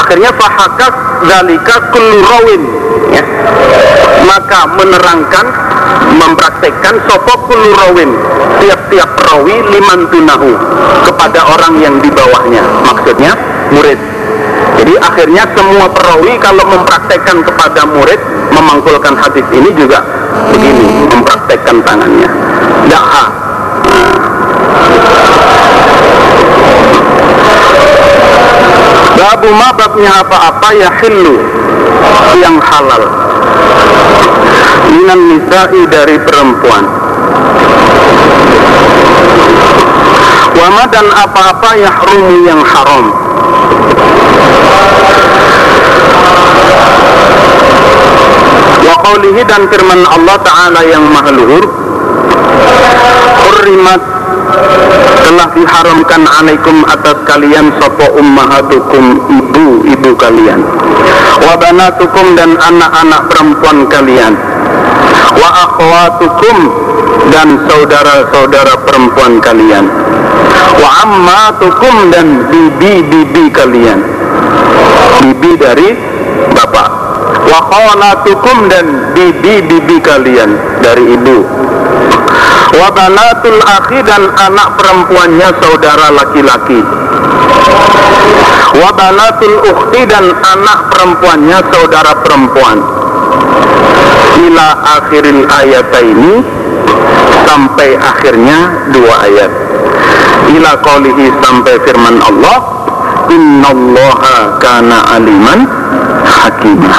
[0.05, 0.93] Akhirnya fahakas
[1.25, 2.63] zalika kullu rawin.
[3.09, 3.25] Ya.
[4.29, 5.47] maka menerangkan
[6.21, 8.13] mempraktekkan sopo kullu rawin.
[8.61, 10.53] Tiap-tiap rawi liman tunahu
[11.09, 12.61] kepada orang yang di bawahnya.
[12.93, 13.33] Maksudnya
[13.73, 13.97] murid.
[14.77, 18.21] Jadi akhirnya semua perawi kalau mempraktekkan kepada murid
[18.53, 20.05] memangkulkan hadis ini juga
[20.53, 20.86] begini
[29.27, 31.35] Babu ma babnya apa-apa ya hilu
[32.39, 33.03] yang halal.
[34.87, 36.87] Minan nisa'i dari perempuan.
[40.55, 43.05] Wama dan apa-apa yahrumu yang haram.
[48.87, 48.97] Wa
[49.43, 51.67] dan firman Allah Ta'ala yang maha luhur
[53.43, 54.16] Hurrimat
[55.27, 60.63] telah diharamkan alaikum atas kalian sopo ummahatukum ibu-ibu kalian.
[61.43, 64.33] Wa banatukum dan anak-anak perempuan kalian.
[65.37, 66.57] Wa akhwatukum
[67.35, 69.85] dan saudara-saudara perempuan kalian.
[70.79, 74.01] Wa ammatukum dan bibi-bibi kalian.
[75.27, 75.89] Bibi dari
[76.55, 76.89] bapak.
[77.47, 80.51] Wa khalatukum dan bibi-bibi kalian
[80.83, 81.39] dari ibu
[82.75, 82.89] wa
[83.79, 86.81] akhi dan anak perempuannya saudara laki-laki.
[88.77, 92.79] Wa banatul ukhti dan anak perempuannya saudara perempuan.
[94.37, 94.69] Ila
[95.01, 96.35] akhiril ayat ini
[97.47, 99.53] sampai akhirnya dua ayat.
[100.53, 102.59] Ila qawlihi sampai firman Allah
[103.31, 105.67] innallaha kana aliman
[106.23, 106.99] hakimah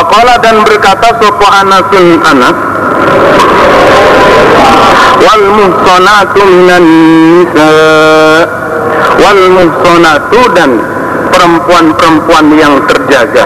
[0.00, 2.56] Waqala dan berkata sopo anasun anas
[5.20, 6.88] Wal muhsanatu minan
[7.36, 7.68] nisa
[9.20, 10.80] Wal muhsanatu dan
[11.28, 13.44] perempuan-perempuan yang terjaga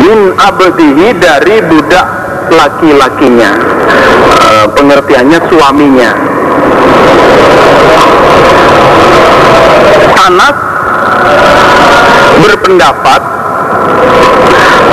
[0.07, 2.07] min abdihi dari budak
[2.47, 3.51] laki-lakinya.
[4.39, 6.11] E, pengertiannya suaminya.
[10.27, 10.57] Anas
[12.39, 13.21] berpendapat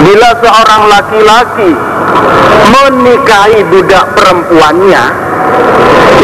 [0.03, 1.71] bila seorang laki-laki
[2.75, 5.05] menikahi budak perempuannya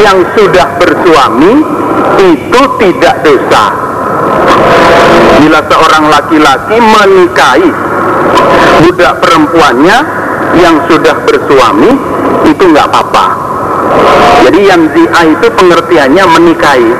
[0.02, 1.62] yang sudah bersuami
[2.18, 3.64] itu tidak dosa.
[5.40, 7.89] Bila seorang laki-laki menikahi
[8.84, 9.98] budak perempuannya
[10.58, 11.90] yang sudah bersuami
[12.48, 13.24] itu nggak apa-apa.
[14.46, 16.90] Jadi yang zia itu pengertiannya menikahi.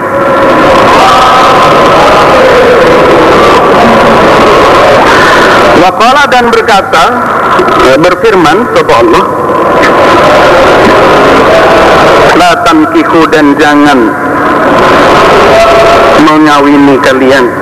[5.80, 7.05] Wakala dan berkata
[7.88, 9.24] eh, berfirman kepada Allah
[12.41, 13.99] La tankihu dan jangan
[16.24, 17.60] mengawini kalian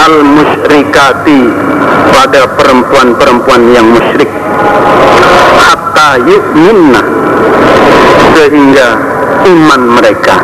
[0.00, 1.40] al musyrikati
[2.08, 4.30] pada perempuan-perempuan yang musyrik.
[5.60, 7.02] Hatta yu'minna
[8.36, 8.88] sehingga
[9.44, 10.36] iman mereka.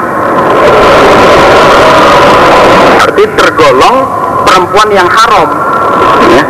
[3.00, 3.96] Arti tergolong
[4.44, 5.48] perempuan yang haram
[6.36, 6.44] ya.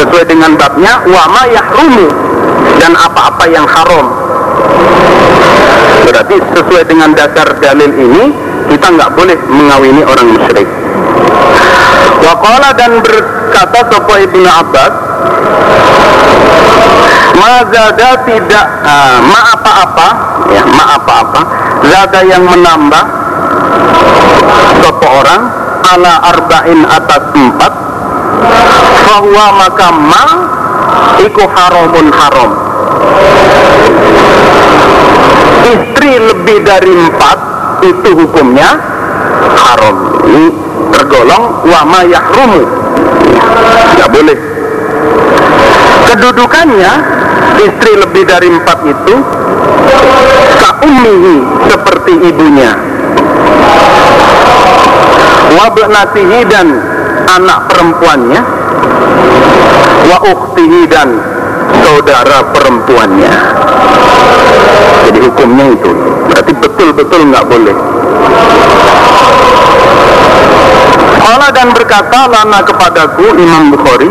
[0.00, 2.08] sesuai dengan babnya wama yahrumu
[2.76, 4.06] dan apa-apa yang haram.
[6.04, 8.24] Berarti sesuai dengan dasar dalil ini
[8.68, 10.79] kita nggak boleh mengawini orang musyrik
[12.20, 14.92] Waqala dan berkata Sopo Ibnu Abbas
[17.40, 20.08] Mazada tidak uh, ma apa-apa
[20.52, 21.40] ya ma apa-apa
[21.88, 23.04] zada yang menambah
[24.84, 25.42] Sopo orang
[25.90, 27.72] ala arba'in atas empat
[29.08, 30.24] bahwa maka ma
[31.24, 32.50] iku haramun haram
[35.70, 37.38] istri lebih dari empat
[37.84, 38.89] itu hukumnya
[39.56, 39.96] haram.
[40.26, 40.46] Ini
[40.94, 42.62] tergolong wama yahrumu.
[43.94, 44.38] Tidak boleh.
[46.10, 46.92] Kedudukannya
[47.60, 49.14] istri lebih dari empat itu
[50.58, 51.36] kaumihi
[51.70, 52.72] seperti ibunya.
[55.50, 56.66] Wabnatihi dan
[57.26, 58.40] anak perempuannya
[60.10, 61.08] wa ukhtihi dan
[61.84, 63.34] saudara perempuannya.
[65.06, 65.90] Jadi hukumnya itu
[66.30, 67.76] berarti betul-betul nggak boleh.
[71.20, 74.10] Allah dan berkata lana kepadaku Imam Bukhari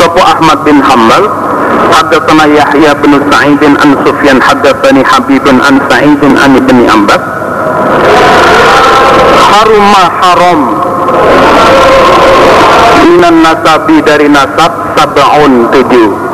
[0.00, 1.28] Sopo Ahmad bin Hambal
[1.90, 7.22] Haddatsana Yahya bin Sa'id an Sufyan haddatsani Habib an Sa'id an Ibni Abbas
[9.50, 10.60] Haruma haram.
[13.02, 16.29] Minan nasabi dari nasab Sab'un tujuh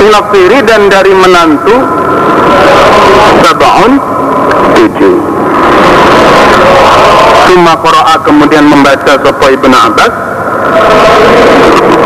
[0.00, 1.76] Nafiri dan dari menantu
[3.44, 3.92] Sab'un
[4.76, 5.16] tujuh.
[7.50, 10.12] Suma qara'a kemudian membaca Sopo Ibn Abbas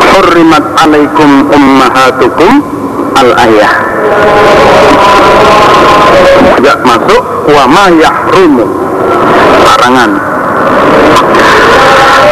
[0.09, 2.51] Hurrimat alaikum ummahatukum
[3.13, 3.73] al-ayah
[6.57, 8.65] Tidak masuk Wa ma yahrumu?
[9.69, 10.11] Larangan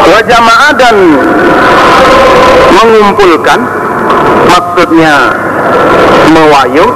[0.08, 0.96] Wa jamaah dan
[2.80, 3.60] Mengumpulkan
[4.48, 5.41] Maksudnya
[6.32, 6.92] Mewayung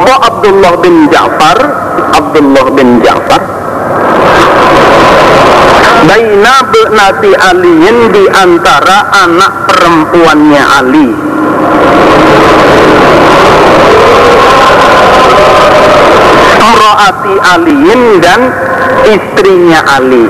[0.00, 1.58] Wa Abdullah bin Ja'far
[2.10, 3.42] Abdullah bin Ja'far.
[6.06, 11.08] Baina benati Aliin di antara anak perempuannya Ali.
[16.60, 18.40] Mro'ati Aliin dan
[19.06, 20.26] istrinya Ali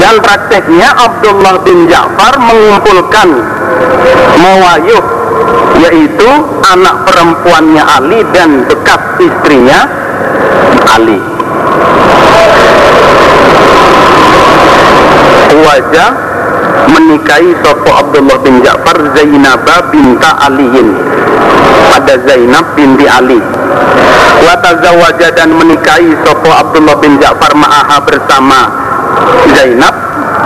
[0.00, 3.28] dan prakteknya Abdullah bin Ja'far mengumpulkan
[4.40, 5.04] mewayuh
[5.80, 6.30] yaitu
[6.68, 9.88] anak perempuannya Ali dan bekas istrinya
[10.92, 11.18] Ali.
[15.52, 16.10] Wajah
[16.92, 20.88] menikahi Sopo Abdullah bin Ja'far Zainaba binta Aliin.
[21.92, 23.40] Pada Zainab binti Ali.
[24.42, 28.81] Watazawaja dan menikahi Sopo Abdullah bin Ja'far ma'aha bersama
[29.52, 29.94] Zainab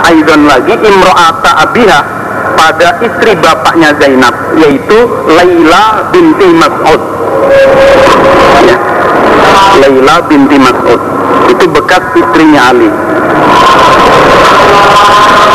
[0.07, 1.99] Aidon lagi Imro'ata Abiha
[2.57, 4.97] pada istri bapaknya Zainab yaitu
[5.29, 7.01] Laila binti Mas'ud.
[8.65, 8.77] Ya.
[9.83, 11.01] Laila binti Mas'ud.
[11.47, 12.89] Itu bekas istrinya Ali.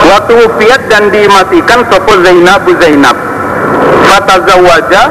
[0.03, 3.17] Waktu ufiat dan dimatikan sopo Zainab Zainab.
[4.03, 5.03] Fatazawaja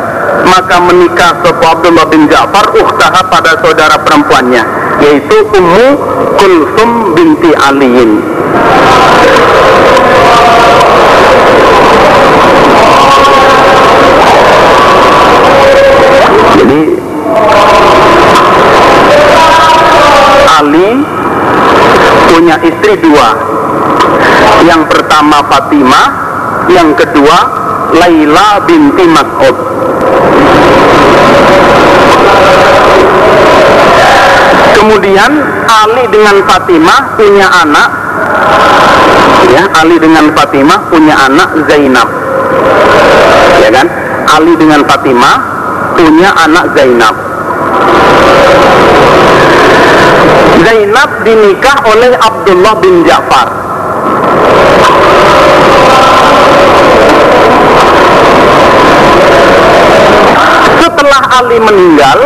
[0.46, 5.88] maka menikah sopo Abdullah bin Ja'far ukhtaha pada saudara perempuannya yaitu Ummu
[6.36, 8.12] Kulsum binti Aliin
[16.60, 16.82] jadi
[20.62, 20.94] Ali
[22.32, 23.34] punya istri dua.
[24.62, 26.08] Yang pertama Fatimah
[26.70, 27.38] yang kedua
[27.98, 29.58] Laila binti Mas'ud
[34.82, 35.32] kemudian
[35.70, 37.90] Ali dengan Fatimah punya anak.
[39.54, 42.10] Ya Ali dengan Fatimah punya anak Zainab.
[43.62, 43.88] Ya kan?
[44.26, 45.38] Ali dengan Fatimah
[45.94, 47.16] punya anak Zainab.
[50.66, 53.48] Zainab dinikah oleh Abdullah bin Ja'far.
[60.82, 62.20] Setelah Ali meninggal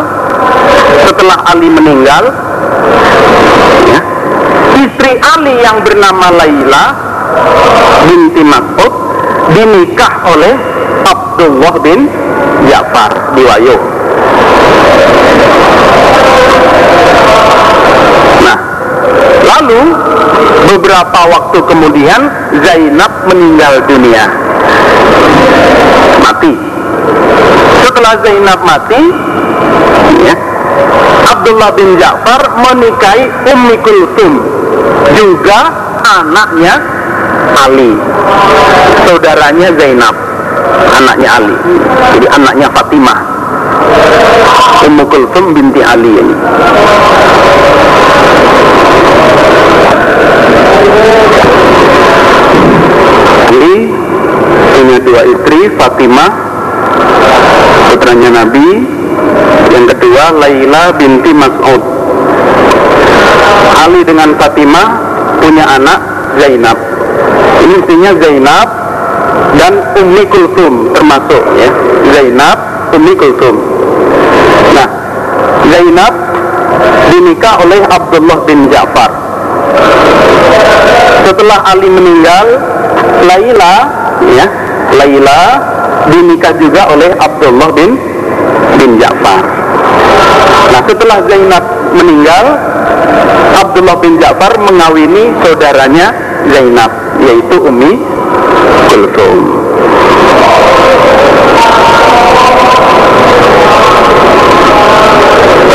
[1.06, 2.44] setelah Ali meninggal
[4.76, 6.85] istri Ali yang bernama Laila
[8.06, 8.93] binti Mas'ud
[9.56, 10.53] dinikah oleh
[11.06, 12.10] Abdullah bin
[12.69, 13.77] Ja'far di Wayo
[19.56, 19.81] Lalu
[20.68, 22.22] beberapa waktu kemudian
[22.61, 24.30] Zainab meninggal dunia.
[26.22, 26.53] Mati.
[27.81, 29.02] Setelah Zainab mati,
[30.27, 30.35] ya,
[31.25, 34.33] Abdullah bin Ja'far menikahi Ummi Kulthum
[35.13, 35.59] juga
[36.01, 36.81] anaknya
[37.65, 37.93] Ali.
[39.05, 40.15] Saudaranya Zainab
[40.95, 41.55] anaknya Ali.
[42.17, 43.19] Jadi anaknya Fatimah.
[44.85, 46.35] Ummu Kulthum binti Ali ini.
[53.49, 53.75] Ali
[54.75, 56.31] punya dua istri Fatimah
[57.89, 58.94] putranya Nabi
[59.72, 61.81] yang kedua Laila binti Mas'ud.
[63.85, 64.88] Ali dengan Fatimah
[65.43, 65.99] punya anak
[66.41, 66.77] Zainab.
[67.65, 68.67] Ini istrinya Zainab
[69.55, 71.69] dan Ummi Kulthum termasuk ya.
[72.13, 72.57] Zainab
[72.95, 73.55] Ummi Kulthum
[74.76, 74.88] nah
[75.72, 76.13] Zainab
[77.13, 79.11] dinikah oleh Abdullah bin Ja'far.
[81.26, 82.59] Setelah Ali meninggal
[83.26, 83.76] Laila
[84.35, 84.45] ya
[84.93, 85.41] Laila
[86.09, 87.97] dinikah juga oleh Abdullah bin
[88.80, 89.43] bin Ja'far.
[90.72, 91.64] Nah setelah Zainab
[91.95, 92.45] meninggal
[93.56, 96.11] Abdullah bin Ja'far mengawini saudaranya
[96.52, 96.91] Zainab
[97.23, 97.91] yaitu Umi
[98.91, 99.39] Kulthum.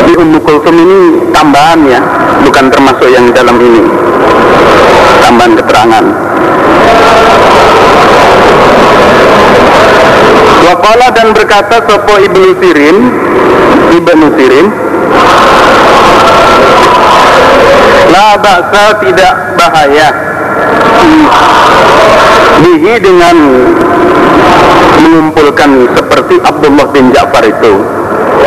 [0.01, 0.98] Tapi Ummu Kulthum ini
[1.32, 2.01] tambahan ya
[2.44, 3.82] bukan termasuk yang dalam ini.
[5.20, 6.05] Tambahan keterangan
[10.81, 13.12] Waqala dan berkata Sopo Ibnu Sirin?
[14.01, 14.66] Ibnu Sirin.
[18.09, 20.09] La baksa tidak bahaya.
[22.65, 23.36] Bihi dengan
[25.05, 27.85] mengumpulkan seperti Abdullah bin Ja'far itu.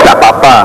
[0.01, 0.57] Tidak apa-apa.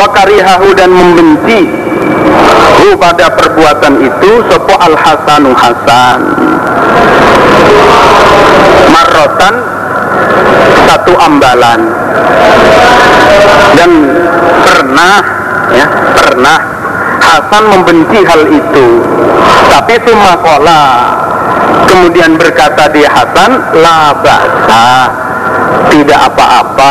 [0.00, 1.83] Wakarihahu dan membenci
[2.64, 6.20] Hu pada perbuatan itu Sopo al-Hasanu Hasan.
[8.92, 9.54] Marrotan
[10.84, 11.80] Satu ambalan.
[13.74, 13.90] Dan
[14.64, 15.16] pernah
[15.74, 16.58] ya pernah
[17.24, 18.86] Hasan membenci hal itu.
[19.70, 20.82] Tapi sumakola
[21.88, 23.50] kemudian berkata dia Hasan
[23.80, 24.86] la ba'sa
[25.90, 26.90] tidak apa-apa.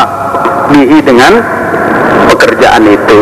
[0.73, 1.62] Bihi dengan
[2.43, 3.21] pekerjaan itu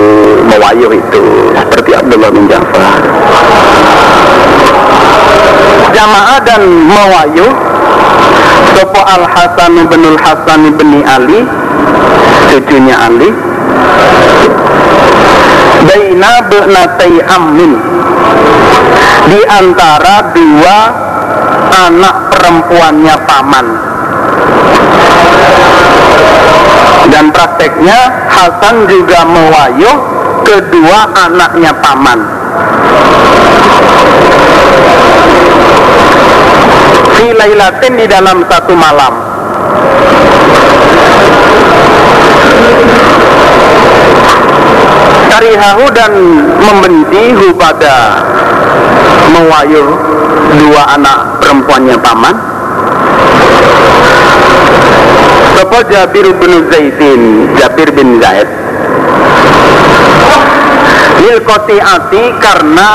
[0.49, 1.23] mewayuh itu
[1.53, 2.98] seperti Abdullah bin Ja'far.
[5.93, 7.53] Jamaah dan mewayuh
[8.73, 11.45] Sopo Al Hasan bin Al Hasan bin Ali
[12.49, 13.30] cucunya Ali.
[15.81, 17.73] Baina b'natai ammin
[19.30, 20.77] Di antara dua
[21.89, 23.68] anak perempuannya paman
[27.10, 29.98] Dan prakteknya Hasan juga mewayuh
[30.45, 32.19] kedua anaknya paman.
[37.18, 39.14] Filailatin di dalam satu malam.
[45.32, 46.11] Karihahu dan
[46.60, 48.22] membenci pada
[49.32, 49.90] mewayuh
[50.60, 52.36] dua anak perempuannya paman
[55.62, 58.50] Sopo Jabir bin Zaidin Jabir bin Zaid.
[61.22, 61.38] Lil
[61.86, 62.90] ati karena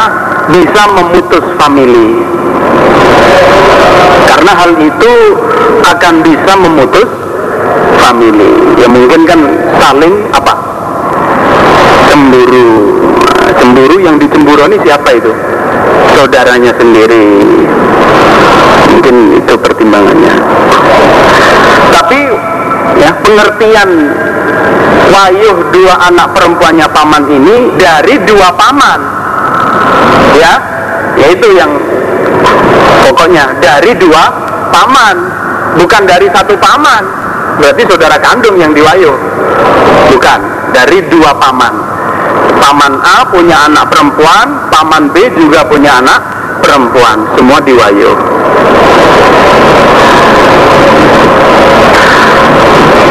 [0.51, 2.27] bisa memutus famili.
[4.27, 5.13] Karena hal itu
[5.79, 7.07] akan bisa memutus
[8.03, 8.51] famili.
[8.83, 9.47] Ya mungkin kan
[9.79, 10.59] saling apa?
[12.11, 12.99] Cemburu.
[13.63, 15.31] Cemburu yang dicemburoni siapa itu?
[16.19, 17.47] Saudaranya sendiri.
[18.91, 20.56] Mungkin itu pertimbangannya
[23.01, 23.91] ya pengertian
[25.13, 29.01] wayuh dua anak perempuannya paman ini dari dua paman.
[30.37, 30.53] Ya
[31.17, 31.73] yaitu yang
[33.09, 34.29] pokoknya dari dua
[34.73, 35.17] paman
[35.81, 37.05] bukan dari satu paman.
[37.57, 39.17] Berarti saudara kandung yang diwayuh.
[40.13, 40.41] Bukan
[40.77, 41.75] dari dua paman.
[42.57, 46.21] Paman A punya anak perempuan paman B juga punya anak
[46.61, 47.25] perempuan.
[47.37, 48.17] Semua diwayuh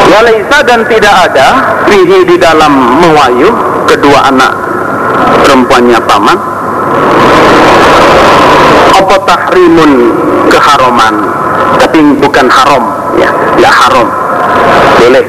[0.05, 1.47] Walaisa dan tidak ada
[1.89, 3.53] fihi di dalam mewayuh
[3.89, 4.53] kedua anak
[5.41, 6.37] perempuannya paman.
[8.95, 9.91] Apa tahrimun
[10.49, 11.15] keharuman
[11.81, 12.83] tapi bukan haram
[13.17, 14.07] ya nggak haram.
[15.01, 15.25] Boleh.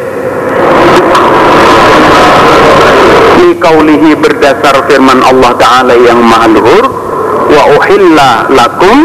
[3.36, 6.84] Di kaulihi berdasar firman Allah Ta'ala yang maha luhur
[7.46, 8.96] wa uhilla lakum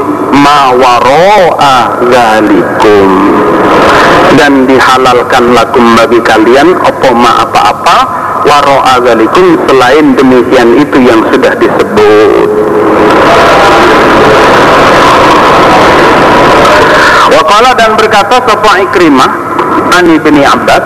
[0.41, 1.75] ma waro'a
[2.09, 3.30] zalikum
[4.39, 7.97] dan dihalalkan lakum bagi kalian apa ma apa-apa
[8.47, 12.49] waro'a zalikum selain demikian itu yang sudah disebut.
[17.31, 19.31] Wakala dan berkata Sofa Ikrimah
[19.95, 20.83] Ani bin Abbas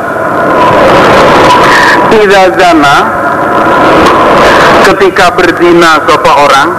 [2.13, 2.97] Iza zana
[4.85, 6.69] Ketika berzina Sofa orang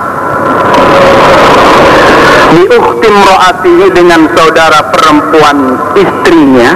[2.47, 5.59] Di ukhtim ro'atihi dengan saudara perempuan
[5.98, 6.70] istrinya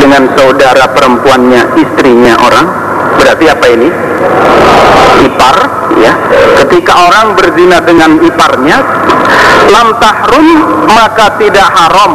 [0.00, 2.66] Dengan saudara perempuannya istrinya orang.
[3.20, 3.88] Berarti apa ini?
[5.20, 5.56] Ipar
[6.00, 6.12] ya.
[6.64, 8.78] Ketika orang berzina dengan iparnya
[9.68, 10.48] lam tahrum
[10.88, 12.12] maka tidak haram.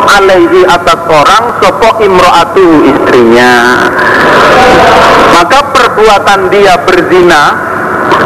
[0.00, 3.52] Alaihi atas orang sopo imro'atu istrinya.
[5.36, 7.69] Maka perbuatan dia berzina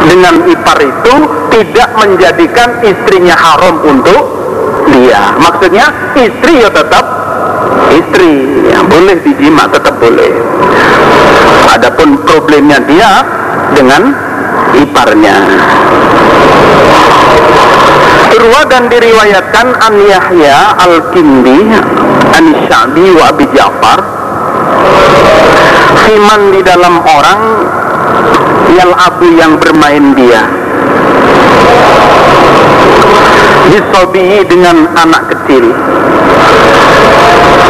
[0.02, 1.14] dengan ipar itu
[1.54, 4.22] tidak menjadikan istrinya haram untuk
[4.90, 5.34] dia.
[5.38, 5.86] Maksudnya
[6.18, 7.04] istri ya tetap
[7.94, 8.34] istri.
[8.68, 10.32] Yang boleh dijima tetap boleh.
[11.74, 13.22] Adapun problemnya dia
[13.74, 14.12] dengan
[14.74, 15.36] iparnya.
[18.34, 21.70] Urwa dan diriwayatkan an Yahya al-Kindi
[22.34, 24.00] an Syabi wa Abi Ja'far.
[26.04, 27.40] Siman di dalam orang
[28.82, 30.42] abu yang bermain dia.
[33.70, 35.70] Disobihi dengan anak kecil.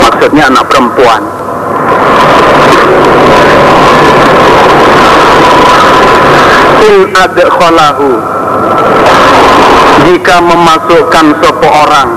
[0.01, 1.23] Maksudnya anak perempuan.
[6.85, 8.11] In adkhalahu.
[10.05, 12.09] Jika memasukkan sopo orang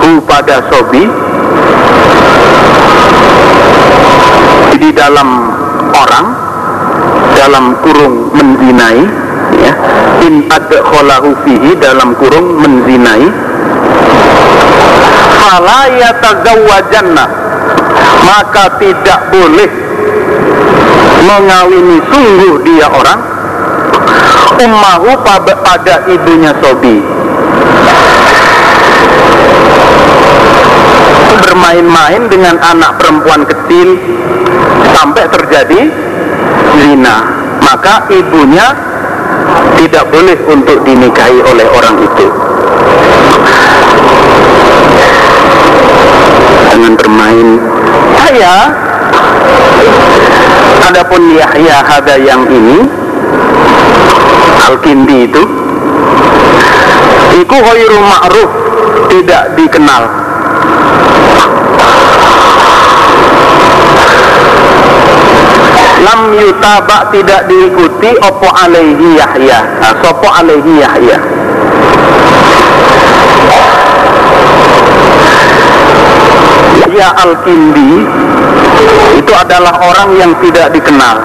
[0.00, 1.04] hu pada sobi
[4.76, 5.52] di dalam
[5.92, 6.45] orang
[7.36, 9.04] dalam kurung menzinai
[9.60, 9.72] ya.
[10.24, 13.28] In adkhalahu fihi dalam kurung menzinai.
[15.36, 17.24] Fala yatazawwajanna.
[18.26, 19.70] Maka tidak boleh
[21.22, 23.20] mengawini sungguh dia orang.
[24.56, 27.04] Ummahu pada ibunya Sobi.
[31.44, 34.00] Bermain-main dengan anak perempuan kecil.
[34.96, 35.92] Sampai terjadi
[36.76, 37.16] zina
[37.64, 38.66] maka ibunya
[39.76, 42.26] tidak boleh untuk dinikahi oleh orang itu.
[46.70, 47.48] Dengan bermain.
[48.16, 48.54] Saya
[50.86, 52.84] adapun Yahya Hada yang ini
[54.66, 55.42] Al-Kindi itu
[57.36, 58.50] Iku khairu ma'ruf
[59.12, 60.25] Tidak dikenal
[66.04, 69.60] Lam yutaba tidak diikuti Opo alaihi Yahya.
[70.04, 71.18] Sopo alaihi Yahya.
[76.76, 77.92] Yahya Al-Kindi
[79.16, 81.16] Itu adalah orang yang tidak dikenal.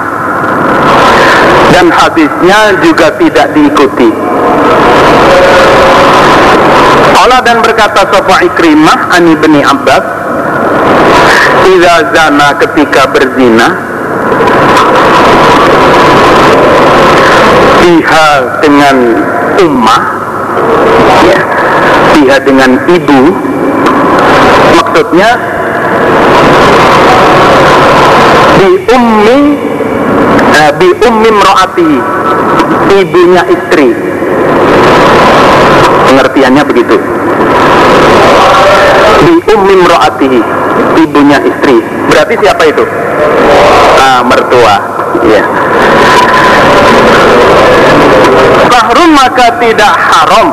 [1.72, 4.12] Dan hadisnya juga tidak diikuti.
[7.22, 10.04] Allah dan berkata Sofa Ikrimah Ani bin Abbas
[11.70, 13.91] Iza zana ketika berzina
[17.82, 18.30] Biha
[18.62, 18.96] dengan
[19.58, 20.04] ummah
[21.26, 21.40] ya,
[22.14, 23.22] Biha dengan ibu.
[24.72, 25.30] Maksudnya
[28.62, 29.40] Di ummi
[30.78, 31.92] Bi ummi mro'ati
[32.92, 33.90] Ibunya istri.
[36.08, 36.98] Pengertiannya begitu
[39.22, 40.40] di ummi mro'atihi
[41.06, 41.78] ibunya istri.
[42.10, 42.84] Berarti siapa itu?
[44.02, 44.76] Ah, mertua.
[45.22, 45.44] Ya
[48.72, 50.48] Bahrum maka tidak haram.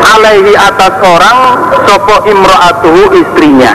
[0.00, 1.38] Alaihi atas orang
[1.86, 3.74] sopo imro'atuhu istrinya.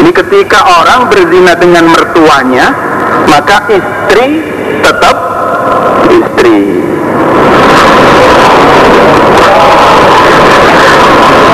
[0.00, 2.72] Ini ketika orang berzina dengan mertuanya
[3.28, 4.42] maka istri
[4.80, 5.16] tetap
[6.08, 6.56] istri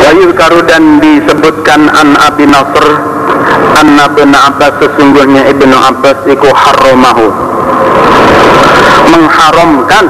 [0.06, 2.86] Wayuzkaru dan disebutkan an Abi Nasr
[3.74, 7.26] an bin Abbas sesungguhnya Ibnu Abbas iku haramahu
[9.10, 10.04] mengharamkan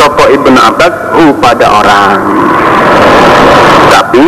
[0.00, 2.16] sopo Ibnu Abbas hu pada orang.
[3.92, 4.26] Tapi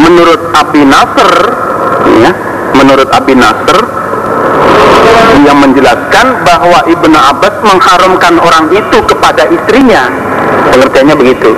[0.00, 1.30] menurut Abi Nasr
[2.24, 2.32] ya
[2.72, 3.78] menurut Abi Nasr
[5.44, 10.08] yang menjelaskan bahwa Ibnu Abbas mengharamkan orang itu kepada istrinya
[10.70, 11.50] pengertiannya begitu.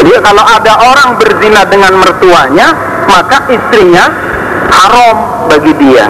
[0.00, 2.74] Jadi kalau ada orang berzina dengan mertuanya
[3.08, 4.04] maka istrinya
[4.68, 6.06] haram bagi dia.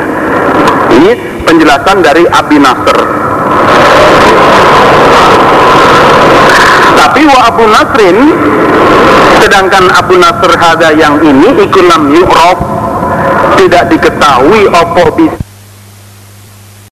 [0.95, 1.11] Ini
[1.45, 2.99] penjelasan dari Abi Nasr.
[6.95, 8.19] Tapi wa Abu Nasrin
[9.43, 12.59] sedangkan Abu Nasr hada yang ini ikulam yu'raf
[13.61, 15.45] tidak diketahui opo bisa